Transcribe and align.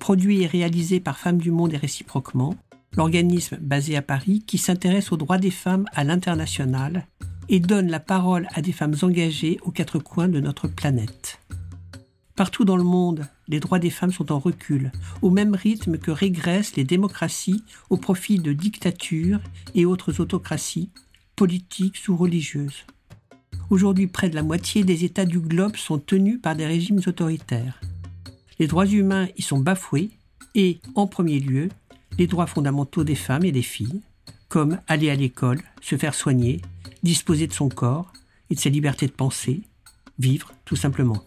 produit 0.00 0.42
et 0.42 0.48
réalisé 0.48 0.98
par 0.98 1.18
Femmes 1.18 1.38
du 1.38 1.52
Monde 1.52 1.74
et 1.74 1.76
réciproquement, 1.76 2.56
l'organisme 2.96 3.58
basé 3.60 3.96
à 3.96 4.02
Paris 4.02 4.42
qui 4.44 4.58
s'intéresse 4.58 5.12
aux 5.12 5.16
droits 5.16 5.38
des 5.38 5.52
femmes 5.52 5.84
à 5.92 6.02
l'international 6.02 7.06
et 7.48 7.60
donne 7.60 7.88
la 7.88 8.00
parole 8.00 8.48
à 8.54 8.62
des 8.62 8.72
femmes 8.72 8.96
engagées 9.02 9.60
aux 9.62 9.70
quatre 9.70 10.00
coins 10.00 10.28
de 10.28 10.40
notre 10.40 10.66
planète. 10.66 11.38
Partout 12.34 12.64
dans 12.64 12.76
le 12.76 12.82
monde, 12.82 13.26
les 13.48 13.60
droits 13.60 13.78
des 13.78 13.90
femmes 13.90 14.12
sont 14.12 14.32
en 14.32 14.38
recul, 14.38 14.90
au 15.20 15.30
même 15.30 15.54
rythme 15.54 15.98
que 15.98 16.10
régressent 16.10 16.76
les 16.76 16.84
démocraties 16.84 17.62
au 17.90 17.96
profit 17.96 18.38
de 18.38 18.52
dictatures 18.52 19.40
et 19.74 19.84
autres 19.84 20.20
autocraties, 20.20 20.90
politiques 21.36 22.00
ou 22.08 22.16
religieuses. 22.16 22.86
Aujourd'hui, 23.68 24.06
près 24.06 24.30
de 24.30 24.34
la 24.34 24.42
moitié 24.42 24.82
des 24.84 25.04
États 25.04 25.26
du 25.26 25.38
globe 25.38 25.76
sont 25.76 25.98
tenus 25.98 26.40
par 26.40 26.56
des 26.56 26.66
régimes 26.66 27.00
autoritaires. 27.06 27.80
Les 28.60 28.66
droits 28.66 28.86
humains 28.86 29.26
y 29.38 29.42
sont 29.42 29.58
bafoués 29.58 30.10
et, 30.54 30.80
en 30.94 31.06
premier 31.06 31.40
lieu, 31.40 31.70
les 32.18 32.26
droits 32.26 32.46
fondamentaux 32.46 33.04
des 33.04 33.14
femmes 33.14 33.46
et 33.46 33.52
des 33.52 33.62
filles, 33.62 34.02
comme 34.50 34.78
aller 34.86 35.08
à 35.08 35.14
l'école, 35.14 35.62
se 35.80 35.96
faire 35.96 36.12
soigner, 36.12 36.60
disposer 37.02 37.46
de 37.46 37.54
son 37.54 37.70
corps 37.70 38.12
et 38.50 38.54
de 38.54 38.60
sa 38.60 38.68
liberté 38.68 39.06
de 39.06 39.12
penser, 39.12 39.62
vivre 40.18 40.52
tout 40.66 40.76
simplement. 40.76 41.24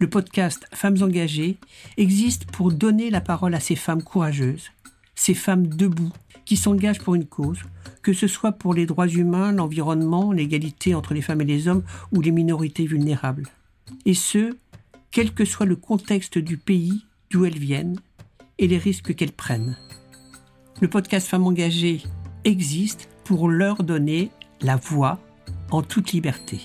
Le 0.00 0.10
podcast 0.10 0.66
Femmes 0.72 1.00
engagées 1.02 1.56
existe 1.96 2.46
pour 2.46 2.72
donner 2.72 3.08
la 3.08 3.20
parole 3.20 3.54
à 3.54 3.60
ces 3.60 3.76
femmes 3.76 4.02
courageuses, 4.02 4.72
ces 5.14 5.34
femmes 5.34 5.68
debout, 5.68 6.12
qui 6.44 6.56
s'engagent 6.56 7.00
pour 7.00 7.14
une 7.14 7.26
cause, 7.26 7.60
que 8.02 8.12
ce 8.12 8.26
soit 8.26 8.50
pour 8.50 8.74
les 8.74 8.86
droits 8.86 9.06
humains, 9.06 9.52
l'environnement, 9.52 10.32
l'égalité 10.32 10.96
entre 10.96 11.14
les 11.14 11.22
femmes 11.22 11.42
et 11.42 11.46
les 11.46 11.68
hommes 11.68 11.84
ou 12.10 12.22
les 12.22 12.32
minorités 12.32 12.86
vulnérables. 12.86 13.48
Et 14.04 14.14
ce, 14.14 14.56
quel 15.10 15.32
que 15.32 15.44
soit 15.44 15.66
le 15.66 15.76
contexte 15.76 16.38
du 16.38 16.56
pays 16.56 17.04
d'où 17.30 17.44
elles 17.44 17.58
viennent 17.58 17.98
et 18.58 18.66
les 18.66 18.78
risques 18.78 19.14
qu'elles 19.14 19.32
prennent. 19.32 19.76
Le 20.80 20.88
podcast 20.88 21.26
Femmes 21.28 21.46
engagées 21.46 22.02
existe 22.44 23.08
pour 23.24 23.48
leur 23.48 23.82
donner 23.82 24.30
la 24.60 24.76
voix 24.76 25.18
en 25.70 25.82
toute 25.82 26.12
liberté. 26.12 26.60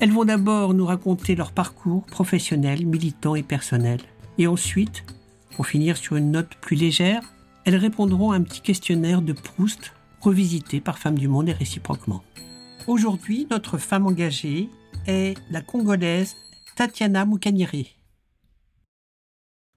Elles 0.00 0.12
vont 0.12 0.24
d'abord 0.24 0.74
nous 0.74 0.86
raconter 0.86 1.34
leur 1.34 1.52
parcours 1.52 2.04
professionnel, 2.04 2.86
militant 2.86 3.34
et 3.34 3.42
personnel. 3.42 4.00
Et 4.38 4.46
ensuite, 4.46 5.04
pour 5.56 5.66
finir 5.66 5.96
sur 5.96 6.16
une 6.16 6.30
note 6.30 6.54
plus 6.60 6.76
légère, 6.76 7.22
elles 7.64 7.76
répondront 7.76 8.30
à 8.30 8.36
un 8.36 8.42
petit 8.42 8.60
questionnaire 8.60 9.22
de 9.22 9.32
Proust 9.32 9.92
revisité 10.20 10.80
par 10.80 10.98
Femmes 10.98 11.18
du 11.18 11.28
Monde 11.28 11.48
et 11.48 11.52
réciproquement. 11.52 12.22
Aujourd'hui, 12.86 13.46
notre 13.50 13.76
femme 13.76 14.06
engagée 14.06 14.68
est 15.06 15.36
la 15.50 15.60
Congolaise 15.60 16.36
Tatiana 16.78 17.24
Moukaniri. 17.24 17.96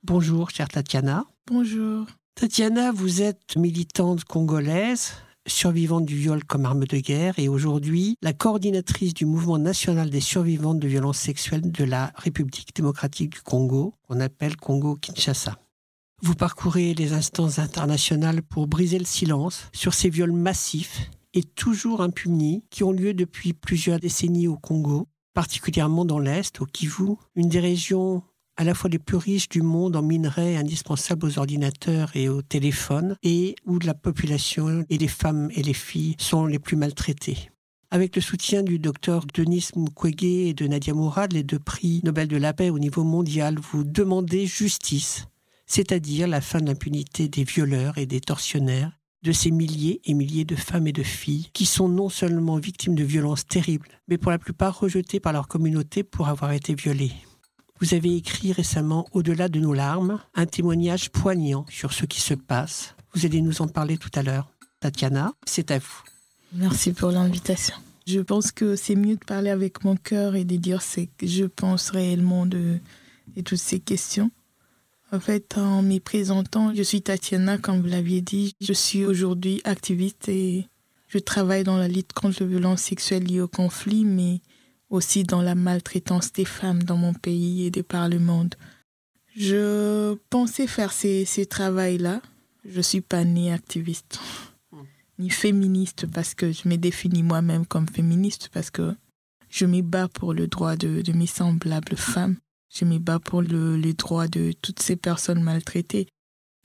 Bonjour, 0.03 0.51
chère 0.51 0.69
Tatiana. 0.69 1.25
Bonjour. 1.47 2.05
Tatiana, 2.35 2.91
vous 2.91 3.23
êtes 3.23 3.57
militante 3.57 4.23
congolaise, 4.23 5.13
survivante 5.47 6.05
du 6.05 6.15
viol 6.15 6.43
comme 6.43 6.67
arme 6.67 6.85
de 6.85 6.97
guerre 6.99 7.39
et 7.39 7.49
aujourd'hui 7.49 8.17
la 8.21 8.33
coordinatrice 8.33 9.15
du 9.15 9.25
mouvement 9.25 9.57
national 9.57 10.11
des 10.11 10.21
survivantes 10.21 10.79
de 10.79 10.87
violences 10.87 11.17
sexuelles 11.17 11.71
de 11.71 11.83
la 11.83 12.13
République 12.17 12.69
démocratique 12.75 13.31
du 13.31 13.41
Congo, 13.41 13.95
qu'on 14.07 14.19
appelle 14.19 14.55
Congo-Kinshasa. 14.55 15.57
Vous 16.21 16.35
parcourez 16.35 16.93
les 16.93 17.13
instances 17.13 17.57
internationales 17.57 18.43
pour 18.43 18.67
briser 18.67 18.99
le 18.99 19.05
silence 19.05 19.69
sur 19.73 19.95
ces 19.95 20.11
viols 20.11 20.33
massifs 20.33 21.09
et 21.33 21.41
toujours 21.41 22.01
impunis 22.01 22.63
qui 22.69 22.83
ont 22.83 22.91
lieu 22.91 23.15
depuis 23.15 23.53
plusieurs 23.53 23.99
décennies 23.99 24.47
au 24.47 24.57
Congo, 24.57 25.07
particulièrement 25.33 26.05
dans 26.05 26.19
l'Est, 26.19 26.61
au 26.61 26.65
Kivu, 26.65 27.15
une 27.35 27.49
des 27.49 27.59
régions 27.59 28.23
à 28.57 28.63
la 28.63 28.73
fois 28.73 28.89
les 28.89 28.99
plus 28.99 29.17
riches 29.17 29.49
du 29.49 29.61
monde 29.61 29.95
en 29.95 30.01
minerais 30.01 30.55
indispensables 30.55 31.25
aux 31.25 31.39
ordinateurs 31.39 32.11
et 32.15 32.29
aux 32.29 32.41
téléphones, 32.41 33.15
et 33.23 33.55
où 33.65 33.79
la 33.79 33.93
population 33.93 34.85
et 34.89 34.97
les 34.97 35.07
femmes 35.07 35.49
et 35.55 35.63
les 35.63 35.73
filles 35.73 36.15
sont 36.19 36.45
les 36.45 36.59
plus 36.59 36.75
maltraitées. 36.75 37.49
Avec 37.89 38.15
le 38.15 38.21
soutien 38.21 38.63
du 38.63 38.79
docteur 38.79 39.25
Denis 39.33 39.69
Mukwege 39.75 40.23
et 40.23 40.53
de 40.53 40.67
Nadia 40.67 40.93
Mourad, 40.93 41.33
les 41.33 41.43
deux 41.43 41.59
prix 41.59 42.01
Nobel 42.03 42.27
de 42.27 42.37
la 42.37 42.53
paix 42.53 42.69
au 42.69 42.79
niveau 42.79 43.03
mondial, 43.03 43.57
vous 43.59 43.83
demandez 43.83 44.45
justice, 44.45 45.25
c'est-à-dire 45.65 46.27
la 46.27 46.39
fin 46.39 46.59
de 46.59 46.67
l'impunité 46.67 47.27
des 47.27 47.43
violeurs 47.43 47.97
et 47.97 48.05
des 48.05 48.21
tortionnaires, 48.21 48.97
de 49.23 49.31
ces 49.31 49.51
milliers 49.51 50.01
et 50.05 50.13
milliers 50.13 50.45
de 50.45 50.55
femmes 50.55 50.87
et 50.87 50.93
de 50.93 51.03
filles 51.03 51.49
qui 51.53 51.65
sont 51.65 51.87
non 51.87 52.09
seulement 52.09 52.57
victimes 52.57 52.95
de 52.95 53.03
violences 53.03 53.45
terribles, 53.45 53.87
mais 54.07 54.17
pour 54.17 54.31
la 54.31 54.39
plupart 54.39 54.79
rejetées 54.79 55.19
par 55.19 55.33
leur 55.33 55.47
communauté 55.47 56.03
pour 56.03 56.27
avoir 56.27 56.51
été 56.51 56.73
violées. 56.73 57.13
Vous 57.79 57.93
avez 57.93 58.15
écrit 58.15 58.51
récemment 58.51 59.07
Au-delà 59.11 59.49
de 59.49 59.59
nos 59.59 59.73
larmes, 59.73 60.19
un 60.35 60.45
témoignage 60.45 61.09
poignant 61.09 61.65
sur 61.69 61.93
ce 61.93 62.05
qui 62.05 62.21
se 62.21 62.35
passe. 62.35 62.95
Vous 63.13 63.25
allez 63.25 63.41
nous 63.41 63.61
en 63.61 63.67
parler 63.67 63.97
tout 63.97 64.11
à 64.13 64.23
l'heure. 64.23 64.51
Tatiana, 64.79 65.33
c'est 65.45 65.71
à 65.71 65.79
vous. 65.79 66.01
Merci 66.53 66.93
pour 66.93 67.11
l'invitation. 67.11 67.75
Je 68.07 68.19
pense 68.19 68.51
que 68.51 68.75
c'est 68.75 68.95
mieux 68.95 69.15
de 69.15 69.25
parler 69.25 69.49
avec 69.49 69.83
mon 69.83 69.95
cœur 69.95 70.35
et 70.35 70.43
de 70.43 70.55
dire 70.57 70.81
ce 70.81 71.01
que 71.01 71.27
je 71.27 71.45
pense 71.45 71.89
réellement 71.91 72.45
de, 72.45 72.77
de 73.35 73.41
toutes 73.41 73.57
ces 73.57 73.79
questions. 73.79 74.31
En 75.13 75.19
fait, 75.19 75.57
en 75.57 75.81
me 75.81 75.99
présentant, 75.99 76.73
je 76.73 76.83
suis 76.83 77.01
Tatiana, 77.01 77.57
comme 77.57 77.81
vous 77.81 77.87
l'aviez 77.87 78.21
dit. 78.21 78.55
Je 78.61 78.71
suis 78.71 79.05
aujourd'hui 79.05 79.59
activiste 79.65 80.29
et 80.29 80.67
je 81.09 81.17
travaille 81.17 81.65
dans 81.65 81.75
la 81.75 81.89
lutte 81.89 82.13
contre 82.13 82.43
les 82.43 82.49
violences 82.49 82.81
sexuelles 82.83 83.25
liées 83.25 83.41
au 83.41 83.49
conflit, 83.49 84.05
mais 84.05 84.39
aussi 84.89 85.23
dans 85.23 85.41
la 85.41 85.53
maltraitance 85.53 86.31
des 86.31 86.45
femmes 86.45 86.83
dans 86.83 86.95
mon 86.95 87.13
pays 87.13 87.65
et 87.65 87.71
de 87.71 87.81
par 87.81 88.07
le 88.07 88.19
monde. 88.19 88.55
Je 89.35 90.15
pensais 90.29 90.67
faire 90.67 90.93
ces, 90.93 91.25
ces 91.25 91.45
travails-là. 91.45 92.21
Je 92.63 92.77
ne 92.77 92.81
suis 92.81 93.01
pas 93.01 93.25
née 93.25 93.51
activiste, 93.51 94.19
ni 95.19 95.29
féministe, 95.29 96.05
parce 96.07 96.33
que 96.33 96.53
je 96.53 96.69
me 96.69 96.77
définis 96.77 97.23
moi-même 97.23 97.65
comme 97.65 97.87
féministe, 97.89 98.49
parce 98.53 98.69
que 98.69 98.95
je 99.49 99.65
me 99.65 99.81
bats 99.81 100.07
pour 100.07 100.33
le 100.33 100.47
droit 100.47 100.77
de, 100.77 101.01
de 101.01 101.11
mes 101.11 101.27
semblables 101.27 101.97
femmes. 101.97 102.37
Je 102.73 102.85
me 102.85 102.99
bats 102.99 103.19
pour 103.19 103.41
le, 103.41 103.75
les 103.75 103.93
droits 103.93 104.27
de 104.27 104.53
toutes 104.61 104.81
ces 104.81 104.95
personnes 104.95 105.43
maltraitées. 105.43 106.07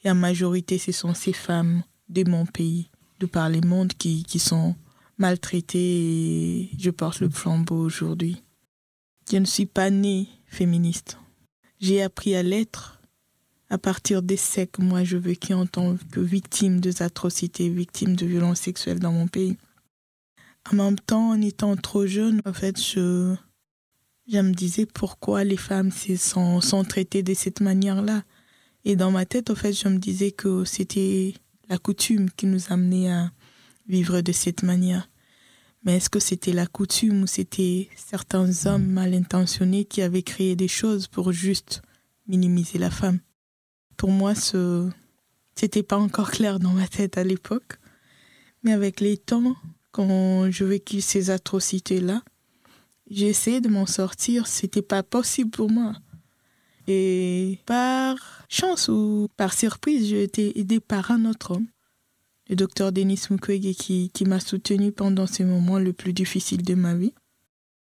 Et 0.04 0.10
en 0.10 0.14
majorité, 0.14 0.78
ce 0.78 0.92
sont 0.92 1.14
ces 1.14 1.32
femmes 1.32 1.82
de 2.08 2.28
mon 2.28 2.46
pays, 2.46 2.90
de 3.18 3.26
par 3.26 3.50
le 3.50 3.60
monde, 3.60 3.92
qui, 3.92 4.22
qui 4.22 4.38
sont 4.38 4.76
maltraitée 5.18 5.78
et 5.78 6.70
je 6.78 6.90
porte 6.90 7.20
le 7.20 7.30
flambeau 7.30 7.76
aujourd'hui. 7.76 8.42
Je 9.30 9.38
ne 9.38 9.44
suis 9.44 9.66
pas 9.66 9.90
née 9.90 10.28
féministe. 10.46 11.18
J'ai 11.80 12.02
appris 12.02 12.36
à 12.36 12.42
l'être 12.42 13.00
à 13.68 13.78
partir 13.78 14.22
des 14.22 14.36
que 14.36 14.80
moi 14.80 15.02
je 15.02 15.16
vécu 15.16 15.52
en 15.52 15.66
tant 15.66 15.96
que 16.12 16.20
victime 16.20 16.80
des 16.80 17.02
atrocités, 17.02 17.68
victime 17.68 18.14
de 18.14 18.26
violences 18.26 18.60
sexuelles 18.60 19.00
dans 19.00 19.12
mon 19.12 19.26
pays. 19.26 19.56
En 20.70 20.76
même 20.76 20.98
temps, 20.98 21.30
en 21.30 21.40
étant 21.40 21.76
trop 21.76 22.06
jeune, 22.06 22.42
en 22.44 22.52
fait, 22.52 22.80
je, 22.80 23.34
je 24.28 24.38
me 24.38 24.52
disais 24.52 24.86
pourquoi 24.86 25.44
les 25.44 25.56
femmes 25.56 25.90
sont, 25.90 26.60
sont 26.60 26.84
traitées 26.84 27.22
de 27.22 27.34
cette 27.34 27.60
manière-là. 27.60 28.24
Et 28.84 28.96
dans 28.96 29.10
ma 29.10 29.26
tête, 29.26 29.50
en 29.50 29.54
fait, 29.54 29.72
je 29.72 29.88
me 29.88 29.98
disais 29.98 30.30
que 30.30 30.64
c'était 30.64 31.34
la 31.68 31.78
coutume 31.78 32.30
qui 32.30 32.46
nous 32.46 32.72
amenait 32.72 33.10
à, 33.10 33.30
vivre 33.88 34.20
de 34.20 34.32
cette 34.32 34.62
manière. 34.62 35.08
Mais 35.84 35.96
est-ce 35.96 36.10
que 36.10 36.18
c'était 36.18 36.52
la 36.52 36.66
coutume 36.66 37.22
ou 37.22 37.26
c'était 37.26 37.88
certains 37.96 38.66
hommes 38.66 38.86
mal 38.86 39.14
intentionnés 39.14 39.84
qui 39.84 40.02
avaient 40.02 40.22
créé 40.22 40.56
des 40.56 40.68
choses 40.68 41.06
pour 41.06 41.32
juste 41.32 41.82
minimiser 42.26 42.78
la 42.78 42.90
femme? 42.90 43.20
Pour 43.96 44.10
moi, 44.10 44.34
ce 44.34 44.88
c'était 45.54 45.82
pas 45.82 45.96
encore 45.96 46.30
clair 46.30 46.58
dans 46.58 46.72
ma 46.72 46.86
tête 46.86 47.16
à 47.16 47.24
l'époque. 47.24 47.78
Mais 48.62 48.72
avec 48.72 49.00
les 49.00 49.16
temps, 49.16 49.56
quand 49.90 50.50
je 50.50 50.64
vécu 50.64 51.00
ces 51.00 51.30
atrocités-là, 51.30 52.22
j'ai 53.10 53.28
essayé 53.28 53.60
de 53.60 53.68
m'en 53.68 53.86
sortir. 53.86 54.46
C'était 54.46 54.82
pas 54.82 55.02
possible 55.02 55.50
pour 55.50 55.70
moi. 55.70 55.94
Et 56.88 57.58
par 57.66 58.16
chance 58.48 58.88
ou 58.88 59.28
par 59.36 59.52
surprise, 59.52 60.08
j'ai 60.08 60.22
été 60.22 60.58
aidée 60.58 60.80
par 60.80 61.10
un 61.10 61.24
autre 61.24 61.52
homme 61.52 61.66
le 62.48 62.56
docteur 62.56 62.92
Denis 62.92 63.20
Mukwege 63.30 63.74
qui, 63.76 64.10
qui 64.10 64.24
m'a 64.24 64.40
soutenu 64.40 64.92
pendant 64.92 65.26
ces 65.26 65.44
moments 65.44 65.78
le 65.78 65.92
plus 65.92 66.12
difficiles 66.12 66.62
de 66.62 66.74
ma 66.74 66.94
vie. 66.94 67.12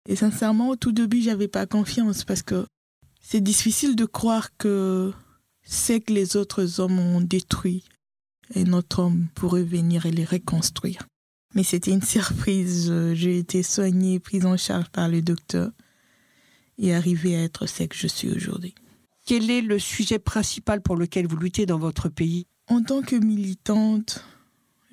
Et 0.09 0.15
sincèrement, 0.15 0.69
au 0.69 0.75
tout 0.75 0.91
début, 0.91 1.21
j'avais 1.21 1.47
pas 1.47 1.65
confiance 1.65 2.23
parce 2.23 2.41
que 2.41 2.65
c'est 3.21 3.41
difficile 3.41 3.95
de 3.95 4.05
croire 4.05 4.49
que 4.57 5.13
ce 5.63 5.93
que 5.93 6.11
les 6.11 6.35
autres 6.35 6.79
hommes 6.79 6.99
ont 6.99 7.21
détruit. 7.21 7.83
Et 8.53 8.65
notre 8.65 8.99
homme 8.99 9.27
pourrait 9.35 9.63
venir 9.63 10.05
et 10.05 10.11
les 10.11 10.25
reconstruire. 10.25 11.07
Mais 11.53 11.63
c'était 11.63 11.92
une 11.92 12.01
surprise. 12.01 12.94
J'ai 13.13 13.38
été 13.38 13.63
soignée, 13.63 14.19
prise 14.19 14.45
en 14.45 14.57
charge 14.57 14.89
par 14.89 15.09
le 15.09 15.21
docteur 15.21 15.71
et 16.77 16.95
arrivée 16.95 17.36
à 17.36 17.44
être 17.44 17.68
ce 17.68 17.83
que 17.83 17.95
je 17.95 18.07
suis 18.07 18.31
aujourd'hui. 18.31 18.74
Quel 19.25 19.51
est 19.51 19.62
le 19.62 19.77
sujet 19.77 20.19
principal 20.19 20.81
pour 20.81 20.95
lequel 20.95 21.27
vous 21.27 21.38
luttez 21.38 21.65
dans 21.65 21.77
votre 21.77 22.09
pays? 22.09 22.48
En 22.68 22.81
tant 22.81 23.01
que 23.01 23.15
militante, 23.15 24.24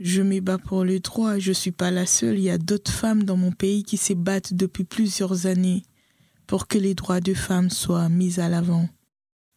je 0.00 0.20
me 0.20 0.40
bats 0.40 0.58
pour 0.58 0.84
le 0.84 1.00
droit. 1.00 1.38
Je 1.38 1.50
ne 1.50 1.54
suis 1.54 1.70
pas 1.70 1.90
la 1.90 2.06
seule. 2.06 2.38
Il 2.38 2.44
y 2.44 2.50
a 2.50 2.58
d'autres 2.58 2.92
femmes 2.92 3.22
dans 3.22 3.36
mon 3.36 3.52
pays 3.52 3.84
qui 3.84 3.96
se 3.96 4.12
battent 4.12 4.54
depuis 4.54 4.84
plusieurs 4.84 5.46
années 5.46 5.82
pour 6.46 6.66
que 6.66 6.78
les 6.78 6.94
droits 6.94 7.20
des 7.20 7.34
femmes 7.34 7.70
soient 7.70 8.08
mis 8.08 8.40
à 8.40 8.48
l'avant. 8.48 8.88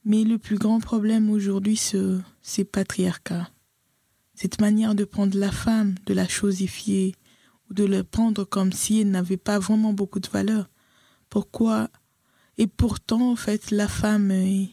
Mais 0.06 0.24
le 0.24 0.38
plus 0.38 0.58
grand 0.58 0.80
problème 0.80 1.30
aujourd'hui, 1.30 1.80
c'est 2.42 2.64
patriarcat. 2.64 3.50
Cette 4.42 4.60
manière 4.60 4.96
de 4.96 5.04
prendre 5.04 5.38
la 5.38 5.52
femme, 5.52 5.94
de 6.08 6.16
la 6.16 6.28
chosifier, 6.28 7.14
ou 7.70 7.76
de 7.76 7.84
la 7.84 8.04
prendre 8.04 8.44
comme 8.44 8.74
si 8.74 9.02
elle 9.02 9.12
n'avait 9.12 9.38
pas 9.38 9.60
vraiment 9.60 9.94
beaucoup 9.94 10.20
de 10.20 10.28
valeur. 10.28 10.68
Pourquoi? 11.30 11.92
Et 12.58 12.66
pourtant, 12.66 13.34
en 13.34 13.36
fait, 13.36 13.70
la 13.70 13.88
femme 13.88 14.32
est 14.32 14.72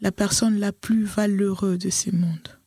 la 0.00 0.12
personne 0.12 0.58
la 0.58 0.72
plus 0.72 1.04
valeureuse 1.04 1.78
de 1.78 1.90
ce 1.90 2.10
monde. 2.10 2.58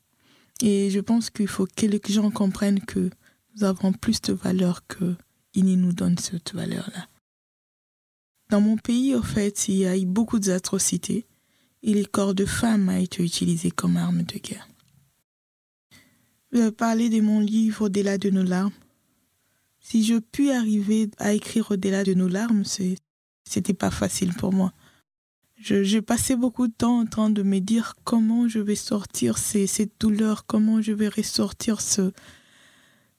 Et 0.61 0.91
je 0.91 0.99
pense 0.99 1.31
qu'il 1.31 1.47
faut 1.47 1.65
que 1.65 1.87
les 1.87 1.99
gens 2.07 2.29
comprennent 2.29 2.81
que 2.81 3.09
nous 3.55 3.63
avons 3.63 3.91
plus 3.91 4.21
de 4.21 4.33
valeur 4.33 4.83
qu'ils 4.85 5.81
nous 5.81 5.93
donnent 5.93 6.19
cette 6.19 6.53
valeur-là. 6.53 7.07
Dans 8.51 8.61
mon 8.61 8.77
pays, 8.77 9.15
en 9.15 9.23
fait, 9.23 9.67
il 9.67 9.77
y 9.77 9.87
a 9.87 9.97
eu 9.97 10.05
beaucoup 10.05 10.37
d'atrocités 10.37 11.25
et 11.81 11.95
les 11.95 12.05
corps 12.05 12.35
de 12.35 12.45
femmes 12.45 12.87
ont 12.87 13.01
été 13.01 13.23
utilisés 13.23 13.71
comme 13.71 13.97
armes 13.97 14.21
de 14.21 14.37
guerre. 14.37 14.67
Parler 16.77 17.09
de 17.09 17.21
mon 17.21 17.39
livre 17.39 17.85
Au-delà 17.85 18.17
de 18.17 18.29
nos 18.29 18.43
larmes. 18.43 18.71
Si 19.79 20.03
je 20.03 20.15
puis 20.15 20.51
arriver 20.51 21.09
à 21.17 21.33
écrire 21.33 21.71
Au-delà 21.71 22.03
de 22.03 22.13
nos 22.13 22.27
larmes, 22.27 22.63
c'était 23.43 23.73
pas 23.73 23.91
facile 23.91 24.33
pour 24.33 24.53
moi. 24.53 24.73
J'ai 25.59 26.01
passé 26.01 26.35
beaucoup 26.35 26.67
de 26.67 26.73
temps 26.73 26.99
en 26.99 27.05
train 27.05 27.29
de 27.29 27.41
me 27.41 27.59
dire 27.59 27.95
comment 28.03 28.47
je 28.47 28.59
vais 28.59 28.75
sortir 28.75 29.37
cette 29.37 29.99
douleur, 29.99 30.45
comment 30.45 30.81
je 30.81 30.91
vais 30.91 31.09
ressortir 31.09 31.81
ce, 31.81 32.11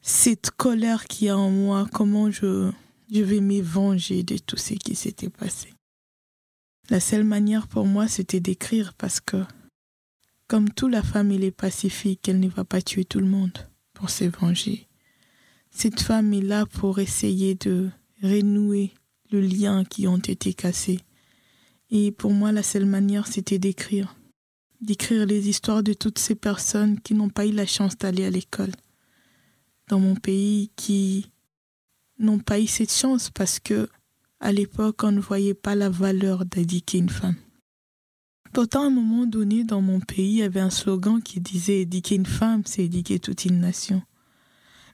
cette 0.03 0.51
colère 0.53 1.07
qu'il 1.07 1.27
y 1.27 1.31
a 1.31 1.37
en 1.37 1.51
moi, 1.51 1.89
comment 1.93 2.31
je, 2.31 2.71
je 3.13 3.23
vais 3.23 3.41
me 3.41 3.61
venger 3.61 4.23
de 4.23 4.39
tout 4.39 4.57
ce 4.57 4.75
qui 4.75 4.95
s'était 4.95 5.31
passé. 5.31 5.75
La 6.91 7.01
seule 7.01 7.25
manière 7.25 7.67
pour 7.67 7.87
moi, 7.87 8.09
c'était 8.09 8.41
d'écrire 8.41 8.95
parce 8.95 9.21
que, 9.21 9.45
comme 10.49 10.71
toute 10.71 10.91
la 10.91 11.03
femme, 11.03 11.31
elle 11.31 11.45
est 11.45 11.51
pacifique, 11.51 12.27
elle 12.29 12.41
ne 12.41 12.49
va 12.49 12.65
pas 12.65 12.81
tuer 12.81 13.05
tout 13.05 13.21
le 13.21 13.27
monde 13.27 13.57
pour 13.93 14.09
se 14.09 14.25
venger. 14.25 14.89
Cette 15.71 16.01
femme 16.01 16.33
est 16.33 16.41
là 16.41 16.65
pour 16.65 16.99
essayer 16.99 17.55
de 17.55 17.91
renouer 18.23 18.95
le 19.31 19.41
lien 19.41 19.85
qui 19.85 20.09
ont 20.09 20.17
été 20.17 20.55
cassés. 20.55 21.01
Et 21.91 22.11
pour 22.11 22.33
moi, 22.33 22.51
la 22.51 22.63
seule 22.63 22.87
manière, 22.87 23.27
c'était 23.27 23.59
d'écrire. 23.59 24.17
D'écrire 24.81 25.27
les 25.27 25.49
histoires 25.49 25.83
de 25.83 25.93
toutes 25.93 26.19
ces 26.19 26.35
personnes 26.35 26.99
qui 27.01 27.15
n'ont 27.15 27.29
pas 27.29 27.47
eu 27.47 27.53
la 27.53 27.67
chance 27.67 27.99
d'aller 27.99 28.25
à 28.25 28.31
l'école. 28.31 28.73
Dans 29.89 30.01
mon 30.01 30.15
pays, 30.15 30.71
qui 30.77 31.31
n'ont 32.19 32.39
pas 32.39 32.59
eu 32.59 32.67
cette 32.67 32.93
chance 32.93 33.31
parce 33.31 33.61
que 33.61 33.89
à 34.41 34.53
l'époque, 34.53 35.03
on 35.03 35.13
ne 35.13 35.21
voyait 35.21 35.55
pas 35.55 35.75
la 35.75 35.91
valeur 35.91 36.45
d'éduquer 36.45 36.99
une 36.99 37.11
femme. 37.11 37.37
Pourtant, 38.53 38.85
à 38.85 38.87
un 38.87 38.91
moment 38.91 39.27
donné, 39.27 39.65
dans 39.65 39.81
mon 39.81 40.01
pays, 40.01 40.31
il 40.31 40.37
y 40.39 40.43
avait 40.43 40.61
un 40.61 40.71
slogan 40.71 41.23
qui 41.23 41.41
disait 41.41 41.83
éduquer 41.83 42.17
une 42.17 42.27
femme, 42.27 42.63
c'est 42.65 42.85
éduquer 42.85 43.19
toute 43.19 43.45
une 43.45 43.61
nation. 43.61 44.03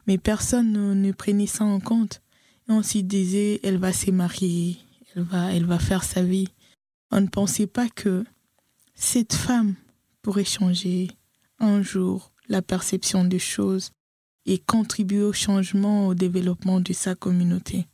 Mais 0.06 0.18
personne 0.18 0.72
ne, 1.00 1.12
prenait 1.12 1.46
ça 1.46 1.64
en 1.64 1.80
compte. 1.80 2.20
On 2.68 2.82
s'y 2.82 3.02
disait, 3.02 3.60
elle 3.62 3.78
va 3.78 3.92
se 3.92 4.10
marier, 4.10 4.78
elle 5.14 5.22
va, 5.22 5.52
elle 5.52 5.66
va 5.66 5.78
faire 5.78 6.04
sa 6.04 6.22
vie. 6.22 6.48
On 7.10 7.20
ne 7.20 7.26
pensait 7.26 7.66
pas 7.66 7.88
que 7.88 8.24
cette 8.94 9.34
femme 9.34 9.74
pourrait 10.22 10.44
changer 10.44 11.08
un 11.58 11.82
jour 11.82 12.32
la 12.48 12.62
perception 12.62 13.24
des 13.24 13.38
choses 13.38 13.90
et 14.46 14.58
contribuer 14.58 15.22
au 15.22 15.32
changement, 15.32 16.08
au 16.08 16.14
développement 16.14 16.80
de 16.80 16.92
sa 16.92 17.14
communauté. 17.14 17.86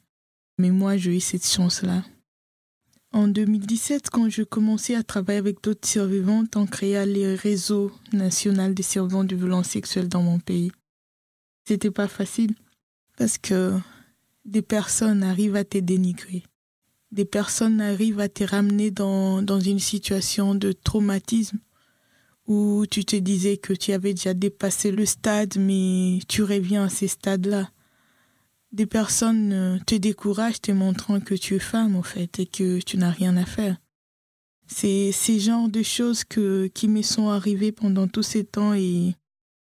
Mais 0.58 0.70
moi, 0.70 0.96
j'ai 0.96 1.16
eu 1.16 1.20
cette 1.20 1.46
chance-là. 1.46 2.04
En 3.12 3.26
2017, 3.26 4.08
quand 4.10 4.28
je 4.28 4.42
commençais 4.42 4.94
à 4.94 5.02
travailler 5.02 5.40
avec 5.40 5.62
d'autres 5.64 5.88
survivantes, 5.88 6.54
on 6.56 6.66
créa 6.66 7.06
le 7.06 7.34
réseau 7.34 7.90
national 8.12 8.72
des 8.72 8.84
survivants 8.84 9.24
de 9.24 9.34
violences 9.34 9.70
sexuelles 9.70 10.08
dans 10.08 10.22
mon 10.22 10.38
pays. 10.38 10.70
C'était 11.66 11.90
pas 11.90 12.06
facile 12.06 12.54
parce 13.18 13.36
que 13.36 13.76
des 14.44 14.62
personnes 14.62 15.24
arrivent 15.24 15.56
à 15.56 15.64
te 15.64 15.78
dénigrer. 15.78 16.44
Des 17.10 17.24
personnes 17.24 17.80
arrivent 17.80 18.20
à 18.20 18.28
te 18.28 18.44
ramener 18.44 18.92
dans, 18.92 19.42
dans 19.42 19.58
une 19.58 19.80
situation 19.80 20.54
de 20.54 20.70
traumatisme 20.70 21.58
où 22.46 22.84
tu 22.88 23.04
te 23.04 23.16
disais 23.16 23.56
que 23.56 23.72
tu 23.72 23.92
avais 23.92 24.14
déjà 24.14 24.34
dépassé 24.34 24.92
le 24.92 25.04
stade, 25.04 25.56
mais 25.58 26.20
tu 26.28 26.44
reviens 26.44 26.84
à 26.84 26.88
ces 26.88 27.08
stades-là. 27.08 27.70
Des 28.72 28.86
personnes 28.86 29.52
euh, 29.52 29.78
te 29.84 29.94
découragent 29.96 30.60
te 30.60 30.70
montrant 30.70 31.20
que 31.20 31.34
tu 31.34 31.56
es 31.56 31.60
femme, 31.60 31.96
au 31.96 32.02
fait, 32.02 32.38
et 32.38 32.46
que 32.46 32.80
tu 32.80 32.96
n'as 32.96 33.10
rien 33.10 33.36
à 33.36 33.44
faire. 33.44 33.76
C'est 34.66 35.10
ces 35.10 35.40
genres 35.40 35.68
de 35.68 35.82
choses 35.82 36.22
que, 36.22 36.68
qui 36.68 36.86
me 36.86 37.02
sont 37.02 37.28
arrivées 37.28 37.72
pendant 37.72 38.06
tous 38.06 38.22
ces 38.22 38.44
temps 38.44 38.72
et 38.72 39.16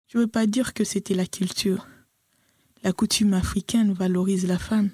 je 0.08 0.18
ne 0.18 0.24
veux 0.24 0.30
pas 0.30 0.46
dire 0.48 0.74
que 0.74 0.86
c'était 0.86 1.14
la 1.14 1.26
culture. 1.26 1.88
La 2.84 2.94
coutume 2.94 3.34
africaine 3.34 3.92
valorise 3.92 4.48
la 4.48 4.58
femme. 4.58 4.92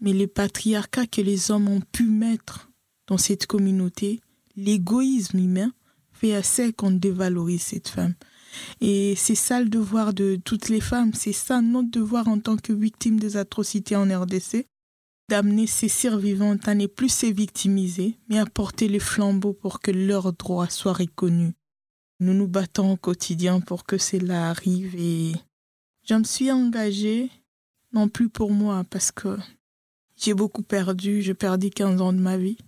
Mais 0.00 0.12
le 0.12 0.28
patriarcat 0.28 1.08
que 1.08 1.20
les 1.20 1.50
hommes 1.50 1.68
ont 1.68 1.80
pu 1.80 2.04
mettre 2.04 2.70
dans 3.08 3.18
cette 3.18 3.46
communauté, 3.46 4.20
l'égoïsme 4.56 5.38
humain, 5.38 5.72
fait 6.12 6.34
assez 6.34 6.72
qu'on 6.72 6.92
dévalorise 6.92 7.62
cette 7.62 7.88
femme. 7.88 8.14
Et 8.80 9.14
c'est 9.16 9.34
ça 9.34 9.60
le 9.60 9.68
devoir 9.68 10.12
de 10.14 10.38
toutes 10.44 10.68
les 10.68 10.80
femmes, 10.80 11.12
c'est 11.14 11.32
ça 11.32 11.60
notre 11.60 11.90
devoir 11.90 12.28
en 12.28 12.38
tant 12.38 12.56
que 12.56 12.72
victimes 12.72 13.18
des 13.18 13.36
atrocités 13.36 13.96
en 13.96 14.04
RDC, 14.04 14.66
d'amener 15.28 15.66
ces 15.66 15.88
survivantes 15.88 16.68
à 16.68 16.74
ne 16.74 16.86
plus 16.86 17.08
se 17.08 17.26
victimiser, 17.26 18.16
mais 18.28 18.38
à 18.38 18.46
porter 18.46 18.88
les 18.88 18.98
flambeaux 18.98 19.54
pour 19.54 19.80
que 19.80 19.90
leurs 19.90 20.32
droits 20.32 20.70
soient 20.70 20.92
reconnus. 20.92 21.54
Nous 22.20 22.34
nous 22.34 22.48
battons 22.48 22.92
au 22.92 22.96
quotidien 22.96 23.60
pour 23.60 23.84
que 23.84 23.98
cela 23.98 24.50
arrive 24.50 24.94
et 24.96 25.32
je 26.08 26.14
me 26.14 26.24
suis 26.24 26.50
engagée, 26.50 27.30
non 27.92 28.08
plus 28.08 28.28
pour 28.28 28.52
moi, 28.52 28.84
parce 28.88 29.10
que 29.10 29.36
j'ai 30.16 30.32
beaucoup 30.32 30.62
perdu, 30.62 31.20
j'ai 31.20 31.34
perdu 31.34 31.70
15 31.70 32.00
ans 32.00 32.12
de 32.12 32.20
ma 32.20 32.36
vie 32.36 32.58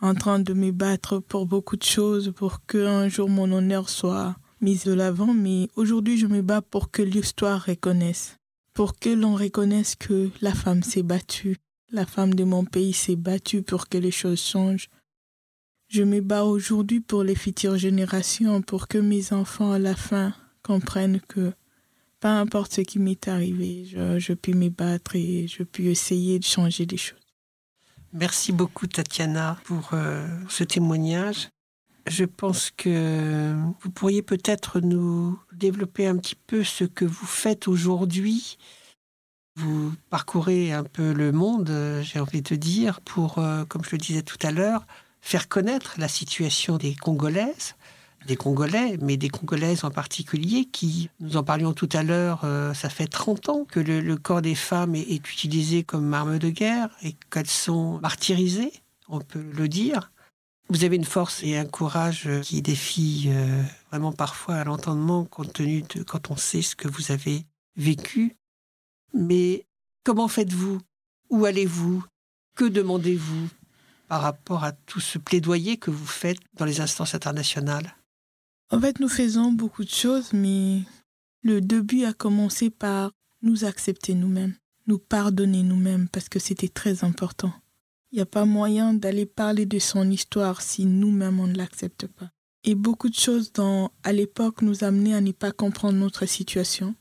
en 0.00 0.14
train 0.14 0.38
de 0.38 0.52
me 0.52 0.70
battre 0.70 1.18
pour 1.18 1.46
beaucoup 1.46 1.76
de 1.76 1.82
choses, 1.82 2.32
pour 2.36 2.66
qu'un 2.66 3.08
jour 3.08 3.28
mon 3.30 3.50
honneur 3.52 3.88
soit 3.88 4.36
mis 4.64 4.80
de 4.86 4.92
l'avant, 4.92 5.34
mais 5.34 5.68
aujourd'hui 5.76 6.16
je 6.16 6.26
me 6.26 6.40
bats 6.40 6.62
pour 6.62 6.90
que 6.90 7.02
l'histoire 7.02 7.66
reconnaisse, 7.66 8.38
pour 8.72 8.98
que 8.98 9.10
l'on 9.10 9.34
reconnaisse 9.34 9.94
que 9.94 10.30
la 10.40 10.54
femme 10.54 10.82
s'est 10.82 11.02
battue, 11.02 11.58
la 11.92 12.06
femme 12.06 12.32
de 12.32 12.44
mon 12.44 12.64
pays 12.64 12.94
s'est 12.94 13.14
battue 13.14 13.62
pour 13.62 13.88
que 13.88 13.98
les 13.98 14.10
choses 14.10 14.40
changent. 14.40 14.88
Je 15.88 16.02
me 16.02 16.22
bats 16.22 16.44
aujourd'hui 16.44 17.00
pour 17.00 17.24
les 17.24 17.34
futures 17.34 17.76
générations, 17.76 18.62
pour 18.62 18.88
que 18.88 18.96
mes 18.96 19.34
enfants 19.34 19.72
à 19.72 19.78
la 19.78 19.94
fin 19.94 20.34
comprennent 20.62 21.20
que 21.28 21.52
peu 22.20 22.28
importe 22.28 22.72
ce 22.72 22.80
qui 22.80 22.98
m'est 22.98 23.28
arrivé, 23.28 23.84
je, 23.84 24.18
je 24.18 24.32
puis 24.32 24.54
me 24.54 24.70
battre 24.70 25.14
et 25.14 25.46
je 25.46 25.62
puis 25.62 25.88
essayer 25.88 26.38
de 26.38 26.44
changer 26.44 26.86
les 26.86 26.96
choses. 26.96 27.20
Merci 28.14 28.52
beaucoup 28.52 28.86
Tatiana 28.86 29.58
pour 29.64 29.90
euh, 29.92 30.26
ce 30.48 30.64
témoignage. 30.64 31.50
Je 32.06 32.24
pense 32.24 32.70
que 32.70 33.54
vous 33.80 33.90
pourriez 33.90 34.22
peut-être 34.22 34.80
nous 34.80 35.38
développer 35.52 36.06
un 36.06 36.16
petit 36.16 36.36
peu 36.36 36.62
ce 36.62 36.84
que 36.84 37.04
vous 37.04 37.26
faites 37.26 37.66
aujourd'hui. 37.66 38.58
Vous 39.56 39.94
parcourez 40.10 40.72
un 40.72 40.84
peu 40.84 41.12
le 41.12 41.32
monde, 41.32 41.72
j'ai 42.02 42.20
envie 42.20 42.42
de 42.42 42.56
dire, 42.56 43.00
pour, 43.00 43.38
euh, 43.38 43.64
comme 43.64 43.84
je 43.84 43.92
le 43.92 43.98
disais 43.98 44.22
tout 44.22 44.38
à 44.42 44.50
l'heure, 44.50 44.84
faire 45.20 45.48
connaître 45.48 45.94
la 45.98 46.08
situation 46.08 46.76
des 46.76 46.94
Congolaises, 46.94 47.76
des 48.26 48.36
Congolais, 48.36 48.98
mais 49.00 49.16
des 49.16 49.28
Congolaises 49.28 49.84
en 49.84 49.90
particulier, 49.90 50.66
qui, 50.66 51.08
nous 51.20 51.36
en 51.36 51.44
parlions 51.44 51.72
tout 51.72 51.88
à 51.92 52.02
l'heure, 52.02 52.40
euh, 52.44 52.74
ça 52.74 52.88
fait 52.88 53.06
30 53.06 53.48
ans 53.48 53.64
que 53.64 53.80
le, 53.80 54.16
corps 54.16 54.42
des 54.42 54.54
femmes 54.54 54.94
est, 54.94 55.14
utilisé 55.30 55.84
comme 55.84 56.12
arme 56.12 56.38
de 56.38 56.50
guerre 56.50 56.90
et 57.02 57.14
qu'elles 57.30 57.46
sont 57.46 58.00
martyrisées, 58.00 58.72
on 59.08 59.20
peut 59.20 59.44
le 59.56 59.68
dire. 59.68 60.10
Vous 60.70 60.84
avez 60.84 60.96
une 60.96 61.04
force 61.04 61.42
et 61.42 61.56
un 61.56 61.66
courage 61.66 62.28
qui 62.42 62.62
défie 62.62 63.24
euh, 63.28 63.62
vraiment 63.90 64.12
parfois 64.12 64.56
à 64.56 64.64
l'entendement 64.64 65.24
compte 65.24 65.52
tenu 65.52 65.82
de 65.82 66.02
quand 66.02 66.30
on 66.30 66.36
sait 66.36 66.62
ce 66.62 66.74
que 66.74 66.88
vous 66.88 67.12
avez 67.12 67.44
vécu. 67.76 68.34
Mais 69.12 69.66
comment 70.04 70.28
faites-vous? 70.28 70.80
Où 71.30 71.44
allez-vous? 71.44 72.04
Que 72.56 72.64
demandez-vous 72.64 73.48
par 74.08 74.22
rapport 74.22 74.64
à 74.64 74.72
tout 74.72 75.00
ce 75.00 75.18
plaidoyer 75.18 75.76
que 75.76 75.90
vous 75.90 76.06
faites 76.06 76.38
dans 76.54 76.64
les 76.64 76.80
instances 76.80 77.14
internationales? 77.14 77.96
En 78.70 78.80
fait, 78.80 79.00
nous 79.00 79.08
faisons 79.08 79.52
beaucoup 79.52 79.84
de 79.84 79.90
choses, 79.90 80.32
mais 80.32 80.82
le 81.42 81.60
début 81.60 82.04
a 82.04 82.12
commencé 82.12 82.70
par 82.70 83.10
nous 83.42 83.64
accepter 83.64 84.14
nous-mêmes, 84.14 84.54
nous 84.86 84.98
pardonner 84.98 85.62
nous-mêmes, 85.62 86.08
parce 86.08 86.28
que 86.28 86.38
c'était 86.38 86.68
très 86.68 87.04
important. 87.04 87.52
Il 88.14 88.18
n'y 88.18 88.22
a 88.22 88.26
pas 88.26 88.44
moyen 88.44 88.94
d'aller 88.94 89.26
parler 89.26 89.66
de 89.66 89.80
son 89.80 90.08
histoire 90.08 90.62
si 90.62 90.84
nous-mêmes 90.84 91.40
on 91.40 91.48
ne 91.48 91.56
l'accepte 91.56 92.06
pas. 92.06 92.30
Et 92.62 92.76
beaucoup 92.76 93.08
de 93.08 93.16
choses 93.16 93.52
dans, 93.52 93.90
à 94.04 94.12
l'époque 94.12 94.62
nous 94.62 94.84
amenaient 94.84 95.16
à 95.16 95.20
ne 95.20 95.32
pas 95.32 95.50
comprendre 95.50 95.98
notre 95.98 96.24
situation. 96.24 96.94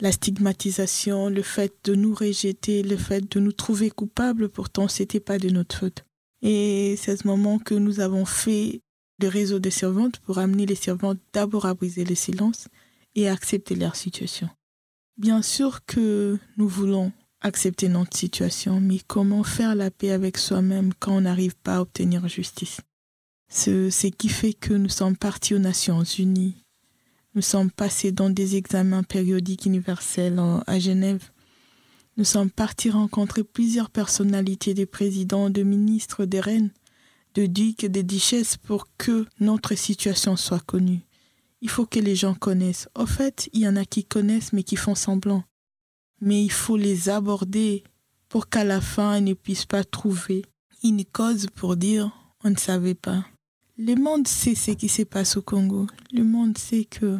La 0.00 0.10
stigmatisation, 0.10 1.28
le 1.28 1.42
fait 1.42 1.72
de 1.84 1.94
nous 1.94 2.12
rejeter, 2.12 2.82
le 2.82 2.96
fait 2.96 3.30
de 3.30 3.38
nous 3.38 3.52
trouver 3.52 3.90
coupables, 3.90 4.48
pourtant 4.48 4.88
c'était 4.88 5.20
pas 5.20 5.38
de 5.38 5.50
notre 5.50 5.76
faute. 5.76 6.04
Et 6.42 6.96
c'est 6.98 7.18
ce 7.18 7.28
moment 7.28 7.60
que 7.60 7.74
nous 7.76 8.00
avons 8.00 8.24
fait 8.24 8.80
le 9.22 9.28
réseau 9.28 9.60
des 9.60 9.70
servantes 9.70 10.18
pour 10.18 10.38
amener 10.38 10.66
les 10.66 10.74
servantes 10.74 11.20
d'abord 11.32 11.64
à 11.64 11.74
briser 11.74 12.04
le 12.04 12.16
silence 12.16 12.66
et 13.14 13.28
à 13.28 13.34
accepter 13.34 13.76
leur 13.76 13.94
situation. 13.94 14.48
Bien 15.16 15.42
sûr 15.42 15.84
que 15.84 16.40
nous 16.56 16.66
voulons 16.66 17.12
accepter 17.40 17.88
notre 17.88 18.16
situation, 18.16 18.80
mais 18.80 19.00
comment 19.06 19.42
faire 19.42 19.74
la 19.74 19.90
paix 19.90 20.10
avec 20.10 20.38
soi-même 20.38 20.92
quand 20.98 21.16
on 21.16 21.20
n'arrive 21.22 21.56
pas 21.56 21.76
à 21.76 21.80
obtenir 21.80 22.28
justice? 22.28 22.80
C'est 23.48 23.90
ce 23.90 24.06
qui 24.06 24.28
fait 24.28 24.52
que 24.52 24.74
nous 24.74 24.88
sommes 24.88 25.16
partis 25.16 25.54
aux 25.54 25.58
Nations 25.58 26.04
Unies. 26.04 26.56
Nous 27.34 27.42
sommes 27.42 27.70
passés 27.70 28.12
dans 28.12 28.30
des 28.30 28.56
examens 28.56 29.02
périodiques 29.02 29.66
universels 29.66 30.40
à 30.66 30.78
Genève. 30.78 31.30
Nous 32.16 32.24
sommes 32.24 32.50
partis 32.50 32.90
rencontrer 32.90 33.44
plusieurs 33.44 33.90
personnalités 33.90 34.74
des 34.74 34.86
présidents, 34.86 35.50
de 35.50 35.62
ministres, 35.62 36.24
des 36.24 36.40
reines, 36.40 36.70
de 37.34 37.46
ducs 37.46 37.84
et 37.84 37.88
de 37.88 38.02
duchesses 38.02 38.56
pour 38.56 38.86
que 38.98 39.26
notre 39.38 39.74
situation 39.74 40.36
soit 40.36 40.64
connue. 40.64 41.00
Il 41.60 41.68
faut 41.68 41.86
que 41.86 42.00
les 42.00 42.16
gens 42.16 42.34
connaissent. 42.34 42.88
Au 42.94 43.06
fait, 43.06 43.48
il 43.52 43.60
y 43.60 43.68
en 43.68 43.76
a 43.76 43.84
qui 43.84 44.04
connaissent 44.04 44.52
mais 44.52 44.62
qui 44.62 44.76
font 44.76 44.94
semblant 44.94 45.44
mais 46.20 46.42
il 46.44 46.52
faut 46.52 46.76
les 46.76 47.08
aborder 47.08 47.84
pour 48.28 48.48
qu'à 48.48 48.64
la 48.64 48.80
fin, 48.80 49.18
ils 49.18 49.24
ne 49.24 49.34
puissent 49.34 49.66
pas 49.66 49.84
trouver 49.84 50.44
une 50.82 51.04
cause 51.04 51.48
pour 51.54 51.76
dire 51.76 52.10
on 52.42 52.50
ne 52.50 52.56
savait 52.56 52.94
pas. 52.94 53.24
Le 53.76 53.94
monde 53.94 54.28
sait 54.28 54.54
ce 54.54 54.72
qui 54.72 54.88
se 54.88 55.02
passe 55.02 55.36
au 55.36 55.42
Congo. 55.42 55.86
Le 56.12 56.24
monde 56.24 56.56
sait 56.56 56.84
que 56.84 57.18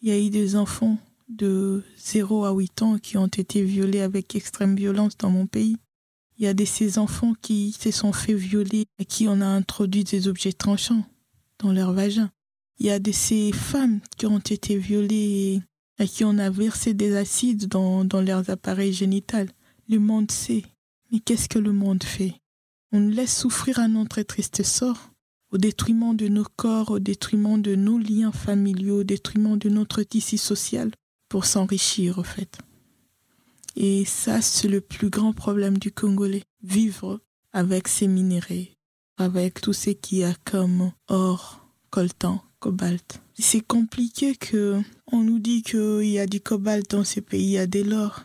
il 0.00 0.08
y 0.08 0.12
a 0.12 0.18
eu 0.18 0.30
des 0.30 0.54
enfants 0.54 0.96
de 1.28 1.82
0 1.96 2.44
à 2.44 2.52
8 2.52 2.82
ans 2.82 2.98
qui 2.98 3.16
ont 3.16 3.26
été 3.26 3.62
violés 3.62 4.00
avec 4.00 4.34
extrême 4.34 4.76
violence 4.76 5.16
dans 5.18 5.30
mon 5.30 5.46
pays. 5.46 5.76
Il 6.38 6.44
y 6.44 6.46
a 6.46 6.54
de 6.54 6.64
ces 6.64 6.98
enfants 6.98 7.34
qui 7.42 7.72
se 7.72 7.90
sont 7.90 8.12
fait 8.12 8.34
violer 8.34 8.84
et 8.98 9.04
qui 9.04 9.26
on 9.28 9.40
a 9.40 9.46
introduit 9.46 10.04
des 10.04 10.28
objets 10.28 10.52
tranchants 10.52 11.04
dans 11.58 11.72
leur 11.72 11.92
vagin. 11.92 12.30
Il 12.78 12.86
y 12.86 12.90
a 12.90 13.00
de 13.00 13.10
ces 13.10 13.50
femmes 13.52 14.00
qui 14.16 14.26
ont 14.26 14.38
été 14.38 14.78
violées 14.78 15.60
à 15.98 16.06
qui 16.06 16.24
on 16.24 16.38
a 16.38 16.50
versé 16.50 16.94
des 16.94 17.16
acides 17.16 17.66
dans, 17.66 18.04
dans 18.04 18.20
leurs 18.20 18.50
appareils 18.50 18.92
génitaux. 18.92 19.50
Le 19.88 19.98
monde 19.98 20.30
sait. 20.30 20.64
Mais 21.10 21.20
qu'est-ce 21.20 21.48
que 21.48 21.58
le 21.58 21.72
monde 21.72 22.04
fait? 22.04 22.34
On 22.92 23.00
laisse 23.00 23.36
souffrir 23.36 23.78
à 23.80 23.88
notre 23.88 24.22
triste 24.22 24.62
sort, 24.62 25.10
au 25.50 25.58
détriment 25.58 26.14
de 26.16 26.28
nos 26.28 26.44
corps, 26.56 26.90
au 26.90 26.98
détriment 26.98 27.60
de 27.60 27.74
nos 27.74 27.98
liens 27.98 28.32
familiaux, 28.32 29.00
au 29.00 29.04
détriment 29.04 29.58
de 29.58 29.68
notre 29.68 30.02
tissu 30.02 30.38
social, 30.38 30.90
pour 31.28 31.44
s'enrichir, 31.44 32.18
au 32.18 32.22
fait. 32.22 32.58
Et 33.76 34.04
ça, 34.04 34.40
c'est 34.40 34.68
le 34.68 34.80
plus 34.80 35.10
grand 35.10 35.32
problème 35.32 35.78
du 35.78 35.92
Congolais. 35.92 36.44
Vivre 36.62 37.20
avec 37.52 37.88
ces 37.88 38.08
minéraux, 38.08 38.68
avec 39.16 39.60
tout 39.60 39.72
ce 39.72 39.90
qu'il 39.90 40.18
y 40.18 40.24
a 40.24 40.34
comme 40.44 40.92
or, 41.08 41.66
coltan, 41.90 42.42
cobalt. 42.58 43.20
C'est 43.40 43.60
compliqué 43.60 44.34
que 44.34 44.80
on 45.12 45.22
nous 45.22 45.38
dit 45.38 45.62
qu'il 45.62 46.02
y 46.02 46.18
a 46.18 46.26
du 46.26 46.40
cobalt 46.40 46.90
dans 46.90 47.04
ces 47.04 47.20
pays, 47.20 47.44
il 47.44 47.50
y 47.50 47.58
a 47.58 47.68
de 47.68 47.80
l'or. 47.82 48.24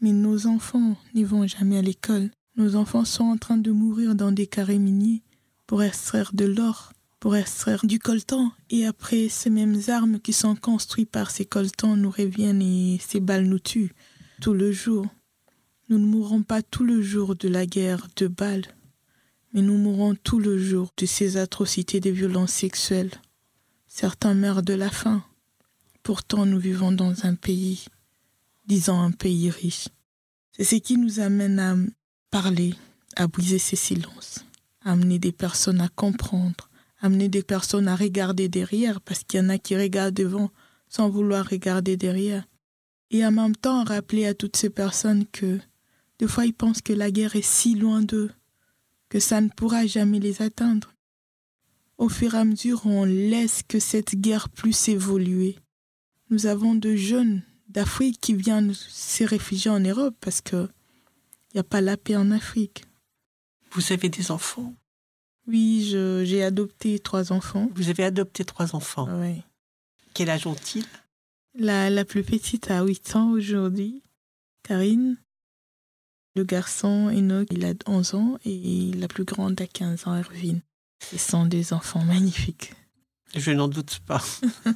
Mais 0.00 0.12
nos 0.12 0.46
enfants 0.46 0.96
n'y 1.14 1.24
vont 1.24 1.48
jamais 1.48 1.78
à 1.78 1.82
l'école. 1.82 2.30
Nos 2.56 2.76
enfants 2.76 3.04
sont 3.04 3.24
en 3.24 3.36
train 3.36 3.56
de 3.56 3.72
mourir 3.72 4.14
dans 4.14 4.30
des 4.30 4.46
carrés 4.46 4.78
miniers 4.78 5.22
pour 5.66 5.82
extraire 5.82 6.30
de 6.32 6.44
l'or, 6.44 6.92
pour 7.18 7.34
extraire 7.34 7.84
du 7.84 7.98
coltan. 7.98 8.52
Et 8.70 8.86
après, 8.86 9.28
ces 9.28 9.50
mêmes 9.50 9.80
armes 9.88 10.20
qui 10.20 10.32
sont 10.32 10.54
construites 10.54 11.10
par 11.10 11.32
ces 11.32 11.44
coltans 11.44 11.96
nous 11.96 12.10
reviennent 12.10 12.62
et 12.62 13.00
ces 13.00 13.18
balles 13.18 13.46
nous 13.46 13.58
tuent 13.58 13.94
tout 14.40 14.54
le 14.54 14.70
jour. 14.70 15.06
Nous 15.88 15.98
ne 15.98 16.06
mourrons 16.06 16.44
pas 16.44 16.62
tout 16.62 16.84
le 16.84 17.02
jour 17.02 17.34
de 17.34 17.48
la 17.48 17.66
guerre 17.66 18.06
de 18.14 18.28
balles, 18.28 18.66
mais 19.52 19.60
nous 19.60 19.76
mourrons 19.76 20.14
tout 20.14 20.38
le 20.38 20.56
jour 20.56 20.92
de 20.96 21.06
ces 21.06 21.36
atrocités 21.36 21.98
des 21.98 22.12
violences 22.12 22.52
sexuelles. 22.52 23.10
Certains 23.94 24.32
meurent 24.32 24.62
de 24.62 24.72
la 24.72 24.88
faim. 24.88 25.22
Pourtant, 26.02 26.46
nous 26.46 26.58
vivons 26.58 26.92
dans 26.92 27.26
un 27.26 27.34
pays, 27.34 27.84
disons 28.64 28.98
un 28.98 29.10
pays 29.10 29.50
riche. 29.50 29.88
C'est 30.52 30.64
ce 30.64 30.76
qui 30.76 30.96
nous 30.96 31.20
amène 31.20 31.58
à 31.58 31.76
parler, 32.30 32.74
à 33.16 33.26
briser 33.26 33.58
ces 33.58 33.76
silences, 33.76 34.46
à 34.82 34.92
amener 34.92 35.18
des 35.18 35.30
personnes 35.30 35.82
à 35.82 35.90
comprendre, 35.90 36.70
à 37.00 37.06
amener 37.06 37.28
des 37.28 37.42
personnes 37.42 37.86
à 37.86 37.94
regarder 37.94 38.48
derrière, 38.48 39.02
parce 39.02 39.24
qu'il 39.24 39.40
y 39.40 39.42
en 39.42 39.50
a 39.50 39.58
qui 39.58 39.76
regardent 39.76 40.14
devant 40.14 40.50
sans 40.88 41.10
vouloir 41.10 41.46
regarder 41.46 41.98
derrière. 41.98 42.48
Et 43.10 43.26
en 43.26 43.30
même 43.30 43.54
temps, 43.54 43.84
rappeler 43.84 44.24
à 44.26 44.32
toutes 44.32 44.56
ces 44.56 44.70
personnes 44.70 45.26
que, 45.26 45.60
des 46.18 46.28
fois, 46.28 46.46
ils 46.46 46.54
pensent 46.54 46.80
que 46.80 46.94
la 46.94 47.10
guerre 47.10 47.36
est 47.36 47.44
si 47.44 47.74
loin 47.74 48.00
d'eux, 48.00 48.30
que 49.10 49.20
ça 49.20 49.42
ne 49.42 49.50
pourra 49.50 49.84
jamais 49.86 50.18
les 50.18 50.40
atteindre 50.40 50.91
au 52.02 52.08
fur 52.08 52.34
et 52.34 52.38
à 52.38 52.44
mesure, 52.44 52.84
on 52.84 53.04
laisse 53.04 53.62
que 53.62 53.78
cette 53.78 54.16
guerre 54.16 54.48
plus 54.48 54.88
évoluer. 54.88 55.56
Nous 56.30 56.46
avons 56.46 56.74
de 56.74 56.96
jeunes 56.96 57.42
d'Afrique 57.68 58.20
qui 58.20 58.34
viennent 58.34 58.74
se 58.74 59.22
réfugier 59.22 59.70
en 59.70 59.78
Europe 59.78 60.16
parce 60.20 60.40
que 60.40 60.68
il 61.50 61.56
n'y 61.56 61.60
a 61.60 61.64
pas 61.64 61.80
la 61.80 61.96
paix 61.96 62.16
en 62.16 62.32
Afrique. 62.32 62.84
Vous 63.70 63.92
avez 63.92 64.08
des 64.08 64.32
enfants? 64.32 64.74
Oui, 65.46 65.82
j'ai 65.84 66.42
adopté 66.42 66.98
trois 66.98 67.30
enfants. 67.32 67.70
Vous 67.74 67.88
avez 67.88 68.04
adopté 68.04 68.44
trois 68.44 68.74
enfants 68.74 69.08
Oui. 69.20 69.42
Quel 70.12 70.28
âge 70.28 70.46
ont-ils? 70.46 70.86
La, 71.54 71.88
la 71.88 72.04
plus 72.04 72.24
petite 72.24 72.70
a 72.70 72.82
8 72.82 73.14
ans 73.14 73.30
aujourd'hui, 73.30 74.02
Karine. 74.64 75.18
Le 76.34 76.42
garçon, 76.42 77.10
Enoch, 77.10 77.46
il 77.52 77.64
a 77.64 77.74
11 77.86 78.14
ans 78.14 78.38
et 78.44 78.90
la 78.94 79.06
plus 79.06 79.24
grande 79.24 79.60
a 79.60 79.66
15 79.66 80.08
ans, 80.08 80.16
Erwin. 80.16 80.62
Ce 81.10 81.18
sont 81.18 81.46
des 81.46 81.72
enfants 81.72 82.04
magnifiques. 82.04 82.74
Je 83.34 83.50
n'en 83.50 83.68
doute 83.68 84.00
pas. 84.06 84.22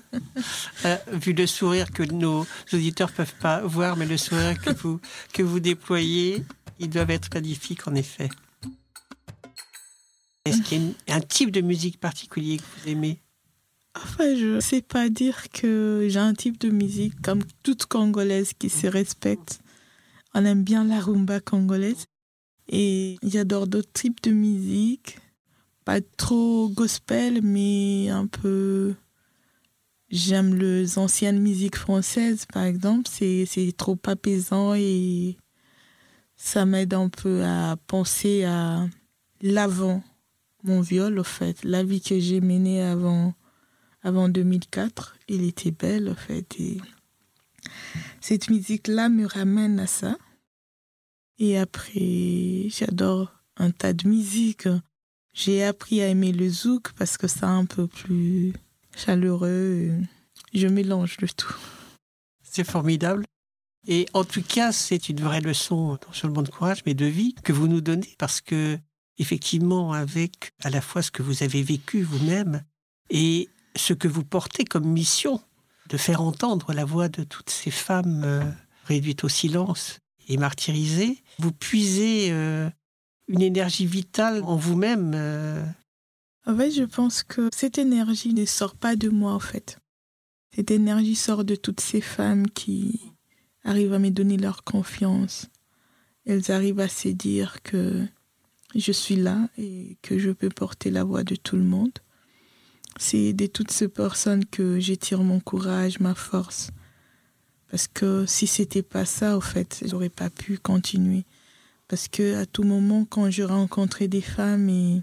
Euh, 0.85 0.97
vu 1.11 1.33
le 1.33 1.47
sourire 1.47 1.91
que 1.91 2.03
nos 2.03 2.47
auditeurs 2.73 3.11
peuvent 3.11 3.35
pas 3.41 3.61
voir, 3.63 3.97
mais 3.97 4.05
le 4.07 4.19
sourire 4.19 4.61
que 4.61 4.71
vous, 4.71 5.01
que 5.33 5.43
vous 5.43 5.59
déployez, 5.59 6.45
ils 6.79 6.91
doivent 6.91 7.11
être 7.11 7.33
magnifiques 7.35 7.89
en 7.89 7.95
effet. 7.95 8.29
Est-ce 10.45 10.63
qu'il 10.63 10.95
y 11.09 11.13
a 11.13 11.17
un 11.17 11.21
type 11.21 11.51
de 11.51 11.63
musique 11.63 11.99
particulier 11.99 12.59
que 12.59 12.63
vous 12.63 12.91
aimez? 12.91 13.19
Enfin, 13.97 14.37
je 14.37 14.57
ne 14.57 14.61
sais 14.61 14.83
pas 14.83 15.09
dire 15.09 15.49
que 15.51 16.07
j'ai 16.09 16.21
un 16.21 16.35
type 16.35 16.61
de 16.61 16.69
musique 16.69 17.21
comme 17.23 17.43
toute 17.63 17.87
congolaise 17.87 18.53
qui 18.57 18.69
se 18.69 18.87
respecte. 18.87 19.61
On 20.35 20.45
aime 20.45 20.63
bien 20.63 20.85
la 20.85 21.01
rumba 21.01 21.41
congolaise 21.41 22.05
et 22.69 23.17
j'adore 23.23 23.67
d'autres 23.67 23.93
types 23.93 24.23
de 24.23 24.31
musique 24.31 25.19
pas 25.87 26.01
trop 26.01 26.69
gospel, 26.69 27.43
mais 27.43 28.09
un 28.11 28.27
peu. 28.27 28.95
J'aime 30.11 30.55
les 30.55 30.99
anciennes 30.99 31.41
musiques 31.41 31.77
françaises, 31.77 32.45
par 32.53 32.65
exemple. 32.65 33.09
C'est, 33.09 33.73
trop 33.77 33.99
apaisant 34.07 34.75
et 34.75 35.37
ça 36.37 36.67
m'aide 36.67 36.93
un 36.93 37.09
peu 37.09 37.45
à 37.45 37.77
penser 37.87 38.45
à 38.45 38.87
l'avant 39.41 40.03
mon 40.65 40.81
viol, 40.81 41.21
au 41.21 41.25
fait. 41.25 41.65
La 41.65 41.85
vie 41.85 42.01
que 42.01 42.19
j'ai 42.19 42.41
menée 42.41 42.83
avant, 42.83 43.35
avant 44.03 44.29
2004, 44.29 45.17
elle 45.29 45.45
était 45.45 45.71
belle, 45.71 46.09
au 46.09 46.15
fait. 46.15 46.59
Et 46.59 46.79
cette 48.21 48.51
musique-là 48.51 49.09
me 49.09 49.25
ramène 49.25 49.79
à 49.79 49.87
ça. 49.87 50.19
Et 51.39 51.57
après, 51.57 52.69
j'adore 52.71 53.33
un 53.57 53.71
tas 53.71 53.93
de 53.93 54.09
musiques. 54.09 54.69
J'ai 55.37 55.63
appris 55.63 56.01
à 56.01 56.09
aimer 56.09 56.33
le 56.33 56.49
zouk 56.49 56.93
parce 56.93 57.19
que 57.19 57.29
c'est 57.29 57.45
un 57.45 57.67
peu 57.67 57.87
plus 57.87 58.55
chaleureux. 58.97 59.93
Je 60.55 60.67
mélange 60.67 61.19
le 61.21 61.29
tout. 61.29 61.55
C'est 62.43 62.65
formidable. 62.65 63.27
Et 63.87 64.09
en 64.15 64.25
tout 64.25 64.43
cas, 64.43 64.73
c'est 64.73 65.11
une 65.11 65.21
vraie 65.21 65.43
leçon, 65.43 65.99
non 66.07 66.13
seulement 66.13 66.43
de 66.43 66.49
courage, 66.49 66.83
mais 66.87 66.95
de 66.95 67.05
vie 67.05 67.35
que 67.45 67.53
vous 67.53 67.69
nous 67.69 67.83
donnez 67.83 68.15
parce 68.19 68.41
que, 68.41 68.79
effectivement, 69.19 69.93
avec 69.93 70.53
à 70.65 70.71
la 70.71 70.81
fois 70.81 71.03
ce 71.03 71.11
que 71.11 71.23
vous 71.23 71.43
avez 71.43 71.63
vécu 71.63 72.03
vous-même 72.03 72.65
et 73.11 73.51
ce 73.77 73.93
que 73.93 74.09
vous 74.09 74.25
portez 74.25 74.65
comme 74.65 74.89
mission 74.91 75.43
de 75.91 75.99
faire 75.99 76.23
entendre 76.23 76.73
la 76.73 76.87
voix 76.87 77.11
de 77.11 77.25
toutes 77.25 77.51
ces 77.51 77.71
femmes 77.71 78.23
euh, 78.25 78.43
réduites 78.87 79.23
au 79.23 79.29
silence 79.29 79.99
et 80.29 80.39
martyrisées, 80.39 81.23
vous 81.39 81.53
puisez 81.53 82.33
euh, 82.33 82.71
une 83.29 83.43
énergie 83.43 83.87
vitale 83.87 84.43
en 84.45 84.57
vous-même. 84.57 85.13
euh, 85.15 85.65
En 86.47 86.57
fait, 86.57 86.71
je 86.71 86.85
pense 86.85 87.23
que 87.23 87.49
cette 87.55 87.79
énergie 87.79 88.33
ne 88.35 88.45
sort 88.45 88.75
pas 88.77 88.97
de 88.97 89.09
moi, 89.09 89.33
en 89.33 89.41
fait. 89.41 89.79
Cette 90.55 90.71
énergie 90.71 91.17
sort 91.17 91.45
de 91.45 91.55
toutes 91.57 91.81
ces 91.81 92.01
femmes 92.01 92.49
qui 92.49 93.01
arrivent 93.65 93.93
à 93.93 93.99
me 93.99 94.11
donner 94.11 94.37
leur 94.37 94.65
confiance. 94.65 95.47
Elles 96.25 96.51
arrivent 96.51 96.81
à 96.81 96.89
se 96.89 97.09
dire 97.09 97.63
que 97.63 98.05
je 98.75 98.93
suis 98.93 99.17
là 99.17 99.49
et 99.59 99.97
que 100.03 100.19
je 100.19 100.31
peux 100.31 100.49
porter 100.49 100.91
la 100.91 101.05
voix 101.05 101.25
de 101.25 101.37
tout 101.37 101.57
le 101.57 101.65
monde. 101.65 101.93
C'est 102.99 103.33
de 103.33 103.47
toutes 103.47 103.71
ces 103.71 103.89
personnes 103.89 104.45
que 104.47 104.81
j'étire 104.81 105.23
mon 105.23 105.41
courage, 105.41 106.01
ma 106.01 106.15
force. 106.15 106.71
Parce 107.71 107.89
que 107.89 108.25
si 108.27 108.47
c'était 108.47 108.83
pas 108.83 109.05
ça, 109.05 109.37
au 109.37 109.41
fait, 109.41 109.83
j'aurais 109.85 110.09
pas 110.09 110.31
pu 110.31 110.57
continuer. 110.59 111.25
Parce 111.89 112.09
que 112.09 112.37
à 112.37 112.47
tout 112.47 112.65
moment, 112.65 113.05
quand 113.05 113.31
je 113.31 113.43
rencontrais 113.43 114.09
des 114.09 114.21
femmes 114.21 114.69
et 114.69 115.03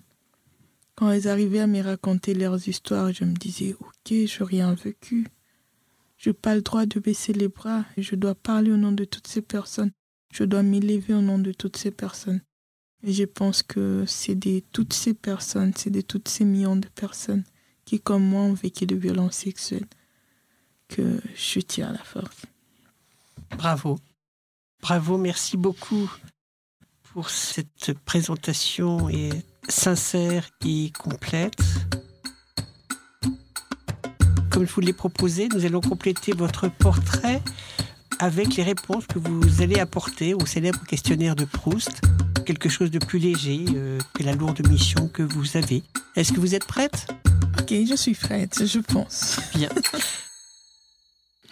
quand 0.95 1.09
elles 1.11 1.27
arrivaient 1.27 1.59
à 1.59 1.67
me 1.67 1.81
raconter 1.81 2.33
leurs 2.33 2.67
histoires, 2.67 3.13
je 3.13 3.23
me 3.23 3.33
disais, 3.33 3.75
ok, 3.79 4.09
je 4.09 4.43
n'ai 4.43 4.49
rien 4.49 4.73
vécu. 4.73 5.27
Je 6.17 6.29
n'ai 6.29 6.33
pas 6.33 6.55
le 6.55 6.61
droit 6.61 6.85
de 6.85 6.99
baisser 6.99 7.33
les 7.33 7.47
bras. 7.47 7.85
Je 7.97 8.15
dois 8.15 8.35
parler 8.35 8.71
au 8.71 8.77
nom 8.77 8.91
de 8.91 9.05
toutes 9.05 9.27
ces 9.27 9.41
personnes. 9.41 9.91
Je 10.33 10.43
dois 10.43 10.63
m'élever 10.63 11.13
au 11.13 11.21
nom 11.21 11.39
de 11.39 11.51
toutes 11.51 11.77
ces 11.77 11.91
personnes. 11.91 12.41
Et 13.03 13.11
je 13.11 13.25
pense 13.25 13.63
que 13.63 14.05
c'est 14.07 14.35
de 14.35 14.61
toutes 14.71 14.93
ces 14.93 15.13
personnes, 15.13 15.73
c'est 15.75 15.89
de 15.89 16.01
toutes 16.01 16.29
ces 16.29 16.45
millions 16.45 16.77
de 16.77 16.87
personnes 16.87 17.43
qui, 17.85 17.99
comme 17.99 18.23
moi, 18.23 18.41
ont 18.41 18.53
vécu 18.53 18.85
de 18.85 18.95
violences 18.95 19.35
sexuelles 19.35 19.87
que 20.87 21.19
je 21.35 21.59
tire 21.59 21.91
la 21.91 22.03
force. 22.03 22.45
Bravo. 23.57 23.99
Bravo, 24.81 25.17
merci 25.17 25.57
beaucoup 25.57 26.09
pour 27.13 27.29
cette 27.29 27.93
présentation 28.05 29.07
et 29.07 29.29
sincère 29.69 30.49
et 30.65 30.91
complète. 30.97 31.61
Comme 34.49 34.65
je 34.65 34.73
vous 34.73 34.81
l'ai 34.81 34.93
proposé, 34.93 35.47
nous 35.49 35.63
allons 35.65 35.81
compléter 35.81 36.31
votre 36.31 36.69
portrait 36.69 37.41
avec 38.17 38.55
les 38.55 38.63
réponses 38.63 39.05
que 39.05 39.19
vous 39.19 39.61
allez 39.61 39.79
apporter 39.79 40.33
au 40.33 40.45
célèbre 40.47 40.83
questionnaire 40.85 41.35
de 41.35 41.45
Proust. 41.45 42.01
Quelque 42.47 42.67
chose 42.67 42.89
de 42.89 42.99
plus 42.99 43.19
léger 43.19 43.63
euh, 43.75 43.99
que 44.15 44.23
la 44.23 44.33
lourde 44.33 44.67
mission 44.67 45.07
que 45.07 45.21
vous 45.21 45.55
avez. 45.55 45.83
Est-ce 46.15 46.33
que 46.33 46.39
vous 46.39 46.55
êtes 46.55 46.65
prête? 46.65 47.07
Ok, 47.59 47.69
je 47.69 47.95
suis 47.95 48.15
prête, 48.15 48.65
je 48.65 48.79
pense. 48.79 49.39
Bien. 49.55 49.69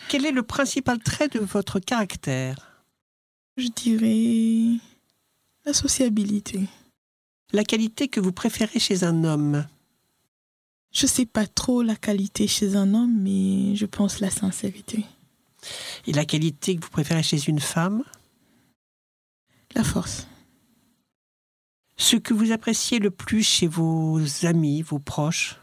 Quel 0.10 0.26
est 0.26 0.32
le 0.32 0.44
principal 0.44 0.98
trait 1.00 1.28
de 1.28 1.40
votre 1.40 1.80
caractère? 1.80 2.84
Je 3.58 3.68
dirais 3.68 4.80
la 5.66 5.74
sociabilité. 5.74 6.68
La 7.54 7.64
qualité 7.64 8.08
que 8.08 8.20
vous 8.20 8.32
préférez 8.32 8.80
chez 8.80 9.04
un 9.04 9.24
homme? 9.24 9.68
Je 10.92 11.06
sais 11.06 11.26
pas 11.26 11.48
trop 11.48 11.82
la 11.82 11.96
qualité 11.96 12.48
chez 12.48 12.76
un 12.76 12.94
homme, 12.94 13.22
mais 13.22 13.76
je 13.76 13.86
pense 13.86 14.20
la 14.20 14.30
sincérité. 14.30 15.06
Et 16.08 16.14
la 16.14 16.26
qualité 16.26 16.76
que 16.76 16.84
vous 16.84 16.90
préférez 16.92 17.24
chez 17.24 17.48
une 17.48 17.60
femme? 17.60 18.04
La 19.76 19.84
force. 19.84 20.28
Ce 21.98 22.16
que 22.16 22.34
vous 22.34 22.52
appréciez 22.52 23.00
le 23.00 23.12
plus 23.12 23.44
chez 23.44 23.68
vos 23.68 24.20
amis, 24.44 24.82
vos 24.82 25.00
proches? 25.00 25.58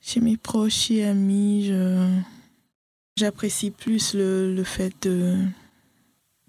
Chez 0.00 0.20
mes 0.20 0.36
proches 0.36 0.90
et 0.90 1.04
amis, 1.04 1.66
je 1.66 2.20
j'apprécie 3.16 3.70
plus 3.70 4.14
le, 4.14 4.54
le 4.54 4.64
fait 4.64 4.92
de, 5.02 5.38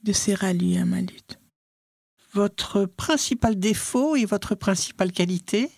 de 0.04 0.14
se 0.14 0.32
rallier 0.32 0.80
à 0.80 0.86
ma 0.86 1.02
lutte. 1.02 1.38
Votre 2.34 2.86
principal 2.86 3.60
défaut 3.60 4.16
et 4.16 4.26
votre 4.26 4.56
principale 4.56 5.12
qualité? 5.12 5.70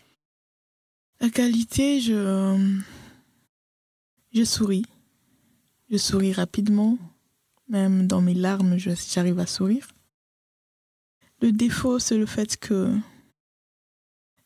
La 1.20 1.30
qualité, 1.30 2.00
je, 2.00 2.74
je 4.34 4.44
souris. 4.44 4.86
Je 5.90 5.98
souris 5.98 6.34
rapidement. 6.34 6.98
Même 7.68 8.08
dans 8.08 8.22
mes 8.22 8.34
larmes, 8.34 8.78
j'arrive 8.78 9.40
à 9.40 9.48
sourire. 9.48 9.88
Le 11.42 11.52
défaut, 11.52 12.00
c'est 12.00 12.18
le 12.18 12.26
fait 12.26 12.58
que 12.58 12.96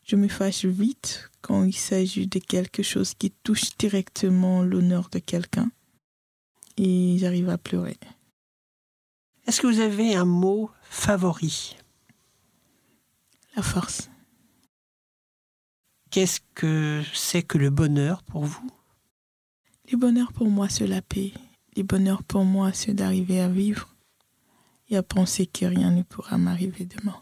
je 0.04 0.16
me 0.16 0.28
fâche 0.28 0.66
vite 0.66 1.30
quand 1.42 1.64
il 1.64 1.74
s'agit 1.76 2.26
de 2.26 2.40
quelque 2.40 2.82
chose 2.82 3.14
qui 3.14 3.30
touche 3.30 3.78
directement 3.78 4.64
l'honneur 4.64 5.10
de 5.10 5.20
quelqu'un. 5.20 5.70
Et 6.78 7.18
j'arrive 7.20 7.50
à 7.50 7.60
pleurer. 7.60 7.98
Est-ce 9.46 9.62
que 9.62 9.68
vous 9.68 9.80
avez 9.80 10.16
un 10.16 10.26
mot 10.26 10.72
favori? 10.90 11.79
La 13.56 13.64
force. 13.64 14.10
Qu'est-ce 16.12 16.40
que 16.56 17.04
c'est 17.14 17.44
que 17.44 17.58
le 17.58 17.70
bonheur 17.70 18.24
pour 18.24 18.46
vous? 18.46 18.70
Les 19.92 19.98
bonheurs 19.98 20.34
pour 20.34 20.50
moi, 20.50 20.70
c'est 20.70 20.88
la 20.88 21.02
paix. 21.02 21.34
Les 21.76 21.84
bonheurs 21.84 22.24
pour 22.24 22.46
moi, 22.46 22.74
c'est 22.74 22.94
d'arriver 22.94 23.42
à 23.42 23.50
vivre 23.50 23.96
et 24.90 24.98
à 24.98 25.04
penser 25.04 25.46
que 25.46 25.66
rien 25.66 25.92
ne 25.92 26.04
pourra 26.04 26.38
m'arriver 26.38 26.86
demain. 26.86 27.20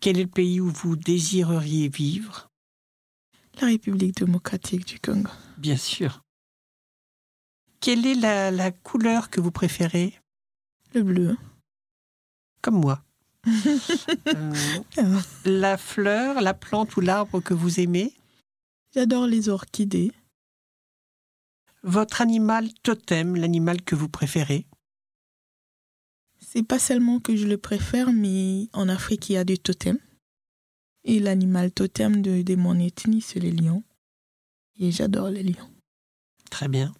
Quel 0.00 0.18
est 0.18 0.24
le 0.24 0.28
pays 0.28 0.60
où 0.60 0.70
vous 0.70 0.96
désireriez 0.96 1.88
vivre? 1.88 2.48
La 3.60 3.68
République 3.68 4.16
démocratique 4.16 4.86
du 4.86 4.98
Congo. 4.98 5.30
Bien 5.56 5.76
sûr. 5.76 6.22
Quelle 7.80 8.06
est 8.06 8.14
la, 8.14 8.50
la 8.50 8.72
couleur 8.72 9.30
que 9.30 9.40
vous 9.40 9.52
préférez? 9.52 10.18
Le 10.94 11.02
bleu. 11.02 11.36
Comme 12.60 12.80
moi. 12.80 13.04
Euh, 14.98 15.20
la 15.44 15.76
fleur, 15.76 16.40
la 16.40 16.54
plante 16.54 16.96
ou 16.96 17.00
l'arbre 17.00 17.40
que 17.40 17.52
vous 17.52 17.80
aimez 17.80 18.12
J'adore 18.94 19.26
les 19.26 19.48
orchidées. 19.48 20.12
Votre 21.82 22.22
animal 22.22 22.72
totem, 22.82 23.36
l'animal 23.36 23.82
que 23.82 23.94
vous 23.94 24.08
préférez 24.08 24.66
C'est 26.38 26.62
pas 26.62 26.78
seulement 26.78 27.18
que 27.18 27.36
je 27.36 27.46
le 27.46 27.58
préfère, 27.58 28.12
mais 28.12 28.68
en 28.72 28.88
Afrique, 28.88 29.28
il 29.28 29.34
y 29.34 29.36
a 29.36 29.44
des 29.44 29.58
totems. 29.58 29.98
Et 31.04 31.18
l'animal 31.18 31.72
totem 31.72 32.22
de, 32.22 32.42
de 32.42 32.54
mon 32.54 32.78
ethnie, 32.78 33.20
c'est 33.20 33.40
les 33.40 33.50
lions. 33.50 33.82
Et 34.78 34.90
j'adore 34.90 35.28
les 35.28 35.42
lions. 35.42 35.70
Très 36.50 36.68
bien. 36.68 36.94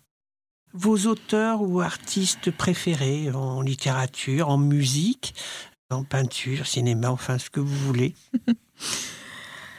Vos 0.72 1.06
auteurs 1.06 1.62
ou 1.62 1.80
artistes 1.80 2.50
préférés 2.50 3.30
en 3.30 3.62
littérature, 3.62 4.48
en 4.48 4.58
musique, 4.58 5.34
en 5.94 6.04
peinture, 6.04 6.66
cinéma, 6.66 7.10
enfin 7.10 7.38
ce 7.38 7.50
que 7.50 7.60
vous 7.60 7.76
voulez. 7.86 8.14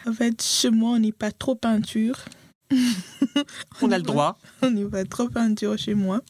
En 0.07 0.13
fait, 0.13 0.39
chez 0.41 0.69
moi, 0.69 0.91
on 0.91 0.99
n'est 0.99 1.11
pas 1.11 1.31
trop 1.31 1.55
peinture. 1.55 2.25
On 3.81 3.91
a 3.91 3.97
le 3.97 4.03
droit. 4.03 4.37
On 4.61 4.69
n'est 4.69 4.85
pas 4.85 5.03
trop 5.03 5.29
peinture 5.29 5.77
chez 5.77 5.95
moi. 5.95 6.21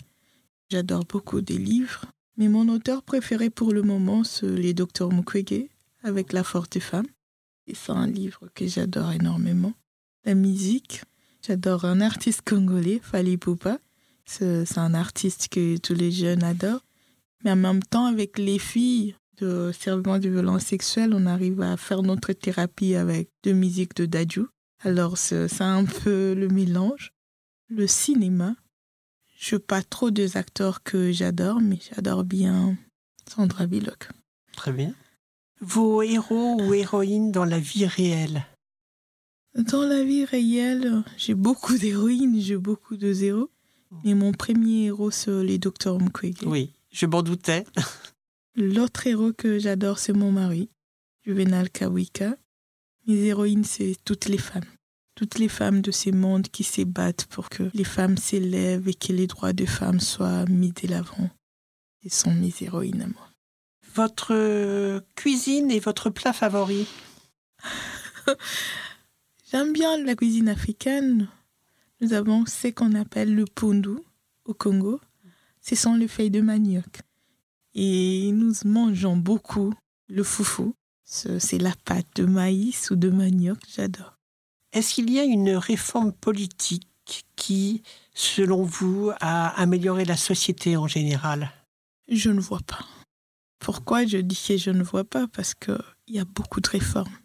J'adore 0.70 1.04
beaucoup 1.04 1.42
des 1.42 1.58
livres. 1.58 2.06
Mais 2.38 2.48
mon 2.48 2.70
auteur 2.70 3.04
préféré 3.04 3.50
pour 3.50 3.74
le 3.74 3.82
moment, 3.82 4.24
c'est 4.24 4.48
les 4.48 4.74
Docteurs 4.74 5.12
Mukwege, 5.12 5.68
avec 6.04 6.34
La 6.34 6.44
Forte 6.44 6.80
Femme. 6.80 7.08
Et 7.68 7.76
c'est 7.76 7.92
un 7.92 8.08
livre 8.08 8.48
que 8.54 8.68
j'adore 8.68 9.12
énormément. 9.12 9.74
La 10.24 10.36
musique, 10.36 11.04
j'adore 11.46 11.86
un 11.86 12.02
artiste 12.02 12.42
congolais, 12.46 13.00
Fali 13.02 13.38
Poupa. 13.38 13.80
C'est 14.26 14.78
un 14.78 14.94
artiste 14.94 15.50
que 15.50 15.78
tous 15.78 15.94
les 15.94 16.12
jeunes 16.12 16.44
adorent. 16.44 16.84
Mais 17.44 17.52
en 17.52 17.56
même 17.58 17.84
temps, 17.84 18.06
avec 18.06 18.38
les 18.38 18.60
filles 18.60 19.16
de 19.38 19.72
servement 19.72 20.20
de 20.20 20.30
violence 20.30 20.64
sexuelle, 20.64 21.14
on 21.14 21.26
arrive 21.26 21.62
à 21.62 21.78
faire 21.78 22.04
notre 22.04 22.34
thérapie 22.34 22.96
avec 22.96 23.30
de 23.44 23.52
musique 23.54 23.96
de 23.96 24.06
Dadju. 24.06 24.46
Alors, 24.84 25.18
c'est 25.18 25.62
un 25.62 25.86
peu 25.86 26.34
le 26.34 26.48
mélange. 26.48 27.12
Le 27.70 27.88
cinéma, 27.88 28.56
je 29.38 29.56
pas 29.56 29.82
trop 29.82 30.12
des 30.12 30.38
acteurs 30.38 30.84
que 30.84 31.12
j'adore, 31.12 31.60
mais 31.62 31.80
j'adore 31.90 32.24
bien 32.24 32.78
Sandra 33.28 33.66
Bullock. 33.66 34.10
Très 34.56 34.72
bien. 34.72 34.94
Vos 35.62 36.02
héros 36.02 36.62
ou 36.62 36.74
héroïnes 36.74 37.32
dans 37.32 37.46
la 37.46 37.60
vie 37.60 37.86
réelle? 37.86 38.46
Dans 39.56 39.84
la 39.84 40.04
vie 40.04 40.26
réelle, 40.26 41.04
j'ai 41.18 41.34
beaucoup 41.34 41.78
d'héroïnes, 41.78 42.40
j'ai 42.40 42.58
beaucoup 42.58 42.98
de 42.98 43.14
héros. 43.24 43.50
Mais 44.04 44.14
mon 44.14 44.34
premier 44.34 44.86
héros, 44.86 45.12
c'est 45.12 45.44
les 45.44 45.58
docteurs 45.58 46.00
Mukwege. 46.00 46.44
Oui, 46.46 46.74
je 46.92 47.06
m'en 47.06 47.24
doutais. 47.24 47.66
L'autre 48.58 49.06
héros 49.06 49.34
que 49.34 49.60
j'adore, 49.60 50.00
c'est 50.00 50.14
mon 50.14 50.32
mari, 50.32 50.70
Juvenal 51.26 51.70
Kawika. 51.70 52.38
Mes 53.06 53.26
héroïnes, 53.26 53.66
c'est 53.66 53.98
toutes 54.06 54.28
les 54.28 54.38
femmes. 54.38 54.64
Toutes 55.14 55.40
les 55.40 55.50
femmes 55.50 55.82
de 55.82 55.92
ces 55.92 56.14
mondes 56.14 56.48
qui 56.48 56.64
se 56.64 56.82
battent 56.84 57.26
pour 57.26 57.50
que 57.50 57.70
les 57.74 57.84
femmes 57.84 58.18
s'élèvent 58.18 58.88
et 58.88 58.94
que 58.94 59.12
les 59.12 59.28
droits 59.28 59.52
des 59.52 59.66
femmes 59.66 60.00
soient 60.00 60.46
mis 60.46 60.72
de 60.72 60.88
l'avant. 60.88 61.30
Ce 62.04 62.10
sont 62.10 62.34
mes 62.34 62.54
héroïnes 62.62 63.02
à 63.02 63.08
moi. 63.08 63.30
Votre 63.94 64.34
euh, 64.34 65.02
cuisine 65.16 65.70
et 65.70 65.82
votre 65.82 66.10
plat 66.10 66.34
favori? 66.34 66.88
J'aime 69.52 69.74
bien 69.74 69.98
la 69.98 70.16
cuisine 70.16 70.48
africaine. 70.48 71.28
Nous 72.00 72.14
avons 72.14 72.46
ce 72.46 72.70
qu'on 72.70 72.94
appelle 72.96 73.36
le 73.36 73.44
pondu 73.46 73.98
au 74.46 74.54
Congo. 74.54 75.02
Ce 75.60 75.76
sont 75.76 75.96
les 75.96 76.08
feuilles 76.08 76.32
de 76.32 76.42
manioc. 76.42 77.05
Et 77.76 78.32
nous 78.32 78.54
mangeons 78.64 79.18
beaucoup 79.18 79.74
Le 80.08 80.24
foufou, 80.24 80.76
c'est 81.04 81.58
la 81.58 81.74
pâte 81.84 82.08
de 82.16 82.26
maïs 82.26 82.90
ou 82.92 82.96
de 82.96 83.10
manioc, 83.10 83.58
j'adore. 83.76 84.16
Est-ce 84.72 84.94
qu'il 84.94 85.10
y 85.12 85.20
a 85.20 85.24
une 85.24 85.52
réforme 85.52 86.12
politique 86.12 86.88
qui, 87.36 87.82
selon 88.14 88.64
vous, 88.64 89.12
a 89.20 89.50
amélioré 89.60 90.06
la 90.06 90.18
société 90.18 90.78
en 90.78 90.88
général? 90.88 91.52
Je 92.08 92.30
ne 92.30 92.40
vois 92.40 92.62
pas. 92.66 92.86
Pourquoi 93.60 94.06
je 94.06 94.18
dis 94.18 94.40
que 94.48 94.58
je 94.58 94.70
ne 94.70 94.84
vois 94.84 95.04
pas? 95.06 95.28
Parce 95.28 95.56
qu'il 95.56 95.76
y 96.08 96.20
a 96.20 96.26
beaucoup 96.26 96.62
de 96.62 96.70
réformes. 96.70 97.18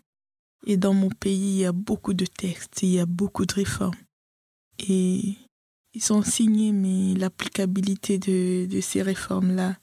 Et 0.66 0.76
dans 0.76 0.94
mon 0.94 1.10
pays, 1.10 1.52
il 1.52 1.58
y 1.58 1.64
a 1.66 1.72
beaucoup 1.72 2.14
de 2.14 2.26
textes, 2.26 2.82
il 2.82 2.90
y 2.90 3.00
a 3.00 3.06
beaucoup 3.06 3.46
de 3.46 3.54
réformes. 3.54 3.98
Et 4.78 5.36
ils 5.92 6.02
sont 6.02 6.22
signés, 6.22 6.72
mais 6.72 7.14
l'applicabilité 7.14 8.18
de, 8.18 8.66
de 8.66 8.80
ces 8.80 9.02
réformes-là, 9.02 9.76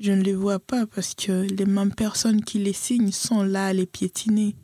je 0.00 0.12
ne 0.12 0.22
les 0.22 0.34
vois 0.34 0.58
pas 0.58 0.86
parce 0.86 1.14
que 1.14 1.42
les 1.42 1.66
mêmes 1.66 1.94
personnes 1.94 2.42
qui 2.42 2.58
les 2.58 2.72
signent 2.72 3.12
sont 3.12 3.42
là 3.42 3.66
à 3.66 3.72
les 3.74 3.86
piétiner 3.86 4.56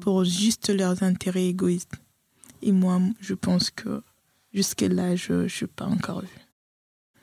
pour 0.00 0.24
juste 0.24 0.70
leurs 0.70 1.02
intérêts 1.02 1.48
égoïstes. 1.48 1.96
Et 2.62 2.70
moi, 2.70 3.00
je 3.20 3.34
pense 3.34 3.70
que 3.70 4.02
jusque-là, 4.52 5.16
je 5.16 5.32
ne 5.32 5.48
suis 5.48 5.66
pas 5.66 5.86
encore 5.86 6.20
vu. 6.22 6.28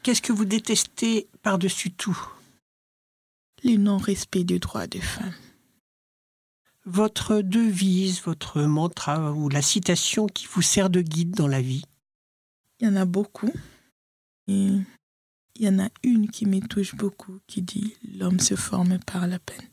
Qu'est-ce 0.04 0.22
que 0.22 0.34
vous 0.34 0.46
détestez 0.46 1.30
par-dessus 1.42 1.92
tout? 1.92 2.20
Les 3.64 3.78
non-respect 3.78 4.44
des 4.44 4.60
droits 4.60 4.88
des 4.88 5.00
femmes. 5.00 5.34
Votre 6.86 7.40
devise, 7.40 8.22
votre 8.24 8.62
mantra 8.64 9.32
ou 9.32 9.48
la 9.48 9.62
citation 9.62 10.28
qui 10.28 10.48
vous 10.48 10.62
sert 10.62 10.90
de 10.90 11.00
guide 11.00 11.34
dans 11.34 11.48
la 11.48 11.62
vie? 11.62 11.86
Il 12.80 12.88
y 12.88 12.90
en 12.90 12.98
a 12.98 13.06
beaucoup. 13.06 13.54
Et 14.50 14.72
il 15.56 15.66
y 15.66 15.70
en 15.70 15.80
a 15.80 15.90
une 16.04 16.30
qui 16.30 16.46
me 16.46 16.60
touche 16.60 16.96
beaucoup 16.96 17.40
qui 17.48 17.62
dit 17.62 17.96
L'homme 18.18 18.40
se 18.40 18.56
forme 18.56 19.00
par 19.00 19.28
la 19.28 19.40
peine. 19.40 19.68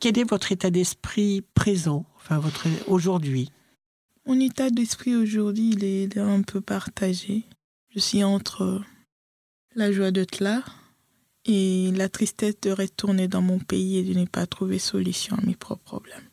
Quel 0.00 0.18
est 0.18 0.28
votre 0.28 0.52
état 0.52 0.70
d'esprit 0.70 1.42
présent, 1.54 2.04
enfin 2.16 2.38
votre 2.38 2.66
aujourd'hui? 2.86 3.50
Mon 4.26 4.38
état 4.40 4.70
d'esprit 4.70 5.14
aujourd'hui, 5.14 5.70
il 5.70 5.84
est 5.84 6.18
un 6.18 6.42
peu 6.42 6.60
partagé. 6.60 7.44
Je 7.90 7.98
suis 7.98 8.24
entre 8.24 8.82
la 9.74 9.92
joie 9.92 10.10
d'être 10.10 10.40
là 10.40 10.64
et 11.44 11.92
la 11.92 12.08
tristesse 12.08 12.60
de 12.60 12.70
retourner 12.70 13.28
dans 13.28 13.42
mon 13.42 13.58
pays 13.58 13.98
et 13.98 14.02
de 14.02 14.18
ne 14.18 14.26
pas 14.26 14.46
trouver 14.46 14.78
solution 14.78 15.36
à 15.36 15.42
mes 15.42 15.54
propres 15.54 15.84
problèmes. 15.84 16.28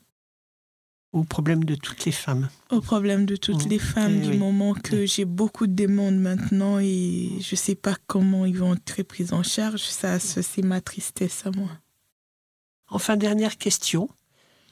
Au 1.14 1.24
problème 1.24 1.64
de 1.64 1.76
toutes 1.76 2.06
les 2.06 2.12
femmes. 2.12 2.50
Au 2.72 2.82
problème 2.82 3.28
de 3.28 3.36
toutes 3.36 3.68
mmh. 3.68 3.70
les 3.70 3.80
femmes, 3.80 4.20
eh 4.24 4.32
du 4.32 4.38
moment 4.38 4.74
que 4.74 5.06
j'ai 5.06 5.26
beaucoup 5.26 5.68
de 5.68 5.74
demandes 5.74 6.18
maintenant 6.18 6.80
et 6.80 7.30
je 7.40 7.54
ne 7.54 7.58
sais 7.58 7.76
pas 7.76 7.96
comment 8.08 8.48
ils 8.48 8.58
vont 8.58 8.74
être 8.74 9.04
pris 9.04 9.32
en 9.32 9.44
charge, 9.44 9.84
ça, 9.84 10.18
c'est 10.18 10.64
ma 10.64 10.82
tristesse 10.82 11.46
à 11.46 11.52
moi. 11.52 11.70
Enfin, 12.90 13.16
dernière 13.16 13.60
question. 13.60 14.10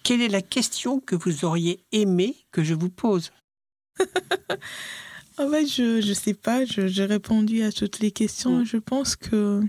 Quelle 0.03 0.21
est 0.21 0.29
la 0.29 0.41
question 0.41 0.99
que 0.99 1.15
vous 1.15 1.45
auriez 1.45 1.85
aimé 1.91 2.35
que 2.51 2.63
je 2.63 2.73
vous 2.73 2.89
pose? 2.89 3.31
Ah 5.37 5.45
ouais, 5.45 5.65
Je 5.65 6.05
ne 6.05 6.13
sais 6.13 6.33
pas, 6.33 6.65
j'ai 6.65 7.05
répondu 7.05 7.63
à 7.63 7.71
toutes 7.71 7.99
les 7.99 8.11
questions. 8.11 8.59
Mmh. 8.59 8.65
Je 8.65 8.77
pense 8.77 9.15
que 9.15 9.61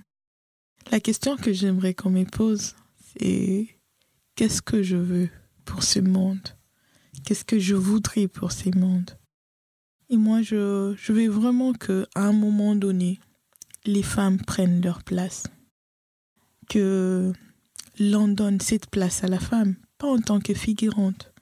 la 0.91 1.01
question 1.01 1.37
que 1.37 1.53
j'aimerais 1.53 1.95
qu'on 1.95 2.11
me 2.11 2.25
pose, 2.25 2.75
c'est 3.15 3.69
qu'est-ce 4.35 4.61
que 4.61 4.83
je 4.83 4.97
veux 4.97 5.31
pour 5.65 5.83
ce 5.83 6.01
monde? 6.01 6.41
Qu'est-ce 7.25 7.45
que 7.45 7.59
je 7.59 7.75
voudrais 7.75 8.29
pour 8.29 8.53
ce 8.53 8.77
monde 8.77 9.11
Et 10.09 10.17
moi, 10.17 10.43
je, 10.43 10.95
je 10.97 11.13
veux 11.13 11.29
vraiment 11.29 11.73
qu'à 11.73 12.07
un 12.15 12.33
moment 12.33 12.75
donné, 12.75 13.21
les 13.85 14.03
femmes 14.03 14.41
prennent 14.41 14.83
leur 14.83 15.03
place. 15.03 15.45
Que 16.69 17.33
l'on 17.99 18.29
donne 18.29 18.61
cette 18.61 18.91
place 18.91 19.23
à 19.25 19.29
la 19.29 19.39
femme, 19.39 19.77
pas 19.99 20.09
en 20.09 20.19
tant 20.19 20.41
que 20.41 20.55
figurante. 20.55 21.33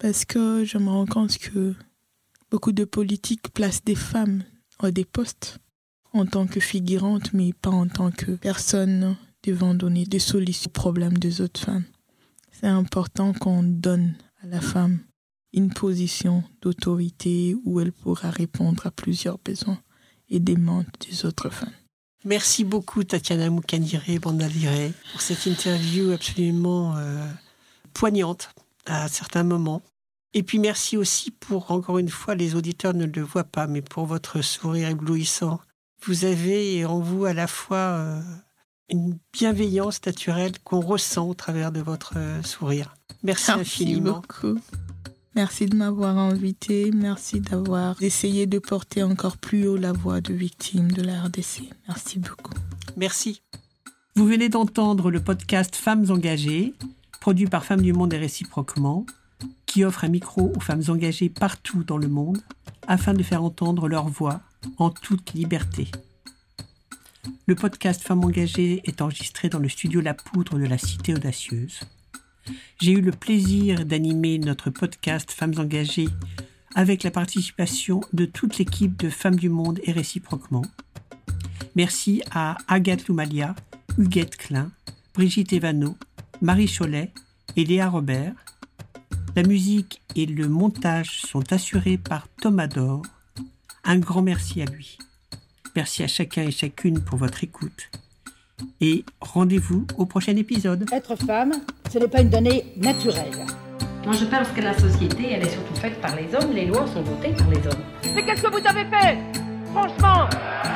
Parce 0.00 0.24
que 0.24 0.64
je 0.64 0.78
me 0.78 0.88
rends 0.88 1.06
compte 1.06 1.38
que 1.38 1.74
beaucoup 2.50 2.72
de 2.72 2.84
politiques 2.84 3.52
placent 3.52 3.84
des 3.84 3.94
femmes 3.94 4.42
à 4.78 4.90
des 4.90 5.04
postes 5.04 5.58
en 6.12 6.26
tant 6.26 6.46
que 6.46 6.60
figurante, 6.60 7.32
mais 7.32 7.52
pas 7.52 7.70
en 7.70 7.88
tant 7.88 8.10
que 8.10 8.32
personne 8.32 9.16
devant 9.44 9.74
donner 9.74 10.04
des 10.04 10.18
solutions 10.18 10.68
aux 10.68 10.72
problèmes 10.72 11.18
des 11.18 11.40
autres 11.40 11.60
femmes. 11.60 11.84
C'est 12.50 12.66
important 12.66 13.32
qu'on 13.32 13.62
donne 13.62 14.14
à 14.42 14.46
la 14.46 14.60
femme 14.60 15.00
une 15.52 15.72
position 15.72 16.42
d'autorité 16.62 17.54
où 17.64 17.80
elle 17.80 17.92
pourra 17.92 18.30
répondre 18.30 18.86
à 18.86 18.90
plusieurs 18.90 19.38
besoins 19.38 19.80
et 20.28 20.40
demandes 20.40 20.86
des 21.08 21.24
autres 21.26 21.50
femmes. 21.50 21.72
Merci 22.24 22.64
beaucoup 22.64 23.04
Tatiana 23.04 23.50
Moukandire 23.50 24.02
Bandalire 24.20 24.92
pour 25.10 25.20
cette 25.20 25.44
interview 25.46 26.12
absolument 26.12 26.96
euh, 26.96 27.26
poignante 27.92 28.50
à 28.86 29.08
certains 29.08 29.42
moments. 29.42 29.82
Et 30.34 30.42
puis 30.42 30.58
merci 30.58 30.96
aussi 30.96 31.30
pour, 31.30 31.70
encore 31.70 31.98
une 31.98 32.08
fois, 32.08 32.34
les 32.34 32.54
auditeurs 32.54 32.94
ne 32.94 33.04
le 33.04 33.22
voient 33.22 33.44
pas, 33.44 33.66
mais 33.66 33.82
pour 33.82 34.06
votre 34.06 34.40
sourire 34.40 34.88
éblouissant 34.88 35.60
vous 36.04 36.24
avez 36.24 36.84
en 36.84 36.98
vous 36.98 37.24
à 37.24 37.32
la 37.32 37.46
fois 37.46 37.76
euh, 37.76 38.20
une 38.88 39.18
bienveillance 39.32 40.04
naturelle 40.04 40.58
qu'on 40.64 40.80
ressent 40.80 41.28
au 41.28 41.34
travers 41.34 41.70
de 41.70 41.80
votre 41.80 42.14
euh, 42.16 42.42
sourire. 42.42 42.94
Merci, 43.22 43.50
infiniment. 43.52 44.20
Beaucoup. 44.20 44.58
Merci 45.34 45.66
de 45.66 45.76
m'avoir 45.76 46.18
invité. 46.18 46.90
Merci 46.92 47.40
d'avoir 47.40 48.02
essayé 48.02 48.46
de 48.46 48.58
porter 48.58 49.02
encore 49.02 49.38
plus 49.38 49.66
haut 49.66 49.76
la 49.76 49.92
voix 49.92 50.20
de 50.20 50.34
victimes 50.34 50.92
de 50.92 51.02
la 51.02 51.22
RDC. 51.22 51.70
Merci 51.88 52.18
beaucoup. 52.18 52.52
Merci. 52.96 53.42
Vous 54.14 54.26
venez 54.26 54.50
d'entendre 54.50 55.10
le 55.10 55.20
podcast 55.20 55.74
Femmes 55.74 56.10
engagées, 56.10 56.74
produit 57.20 57.46
par 57.46 57.64
Femmes 57.64 57.80
du 57.80 57.94
Monde 57.94 58.12
et 58.12 58.18
réciproquement, 58.18 59.06
qui 59.64 59.84
offre 59.84 60.04
un 60.04 60.08
micro 60.08 60.52
aux 60.54 60.60
femmes 60.60 60.82
engagées 60.88 61.30
partout 61.30 61.82
dans 61.82 61.96
le 61.96 62.08
monde 62.08 62.42
afin 62.86 63.14
de 63.14 63.22
faire 63.22 63.42
entendre 63.42 63.88
leur 63.88 64.08
voix 64.08 64.42
en 64.76 64.90
toute 64.90 65.32
liberté. 65.32 65.88
Le 67.46 67.54
podcast 67.54 68.02
Femmes 68.02 68.24
engagées 68.24 68.82
est 68.84 69.00
enregistré 69.00 69.48
dans 69.48 69.60
le 69.60 69.68
studio 69.68 70.00
La 70.02 70.12
Poudre 70.12 70.58
de 70.58 70.66
la 70.66 70.76
Cité 70.76 71.14
Audacieuse. 71.14 71.80
J'ai 72.80 72.92
eu 72.92 73.00
le 73.00 73.12
plaisir 73.12 73.84
d'animer 73.84 74.38
notre 74.38 74.70
podcast 74.70 75.30
Femmes 75.30 75.54
engagées 75.58 76.08
avec 76.74 77.02
la 77.02 77.10
participation 77.10 78.00
de 78.12 78.24
toute 78.24 78.58
l'équipe 78.58 78.96
de 78.96 79.10
Femmes 79.10 79.36
du 79.36 79.48
Monde 79.48 79.80
et 79.84 79.92
réciproquement. 79.92 80.64
Merci 81.76 82.22
à 82.30 82.58
Agathe 82.68 83.08
Loumalia, 83.08 83.54
Huguette 83.98 84.36
Klein, 84.36 84.70
Brigitte 85.14 85.52
Evano, 85.52 85.96
Marie 86.40 86.70
Cholet 86.70 87.12
et 87.56 87.64
Léa 87.64 87.88
Robert. 87.88 88.34
La 89.36 89.42
musique 89.42 90.02
et 90.16 90.26
le 90.26 90.48
montage 90.48 91.20
sont 91.22 91.52
assurés 91.52 91.98
par 91.98 92.28
Thomas 92.40 92.66
Dor. 92.66 93.02
Un 93.84 93.98
grand 93.98 94.22
merci 94.22 94.62
à 94.62 94.66
lui. 94.66 94.98
Merci 95.74 96.02
à 96.02 96.08
chacun 96.08 96.42
et 96.42 96.50
chacune 96.50 97.02
pour 97.02 97.18
votre 97.18 97.42
écoute. 97.44 97.90
Et 98.80 99.04
rendez-vous 99.20 99.86
au 99.96 100.06
prochain 100.06 100.36
épisode. 100.36 100.86
Être 100.92 101.16
femme, 101.16 101.52
ce 101.92 101.98
n'est 101.98 102.08
pas 102.08 102.20
une 102.20 102.30
donnée 102.30 102.64
naturelle. 102.76 103.30
Moi, 104.04 104.14
je 104.14 104.24
pense 104.24 104.48
que 104.48 104.60
la 104.60 104.76
société, 104.76 105.32
elle 105.32 105.42
est 105.42 105.50
surtout 105.50 105.74
faite 105.76 106.00
par 106.00 106.16
les 106.16 106.34
hommes. 106.34 106.52
Les 106.52 106.66
lois 106.66 106.86
sont 106.88 107.02
votées 107.02 107.32
par 107.36 107.48
les 107.50 107.58
hommes. 107.58 107.82
Mais 108.14 108.24
qu'est-ce 108.24 108.42
que 108.42 108.50
vous 108.50 108.66
avez 108.66 108.84
fait? 108.90 109.16
Franchement, 109.72 110.28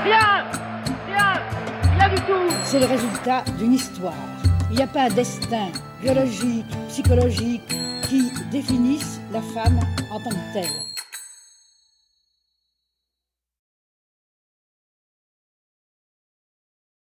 rien 0.04 0.44
Rien 1.08 1.40
Rien 1.98 2.08
du 2.08 2.20
tout 2.22 2.54
C'est 2.64 2.78
le 2.78 2.86
résultat 2.86 3.44
d'une 3.58 3.72
histoire. 3.72 4.14
Il 4.70 4.76
n'y 4.76 4.82
a 4.82 4.86
pas 4.86 5.04
un 5.04 5.10
destin 5.10 5.68
biologique, 6.00 6.66
psychologique 6.88 7.62
qui 8.08 8.30
définisse 8.52 9.20
la 9.32 9.42
femme 9.42 9.80
en 10.10 10.20
tant 10.20 10.30
que 10.30 10.52
telle. 10.52 10.85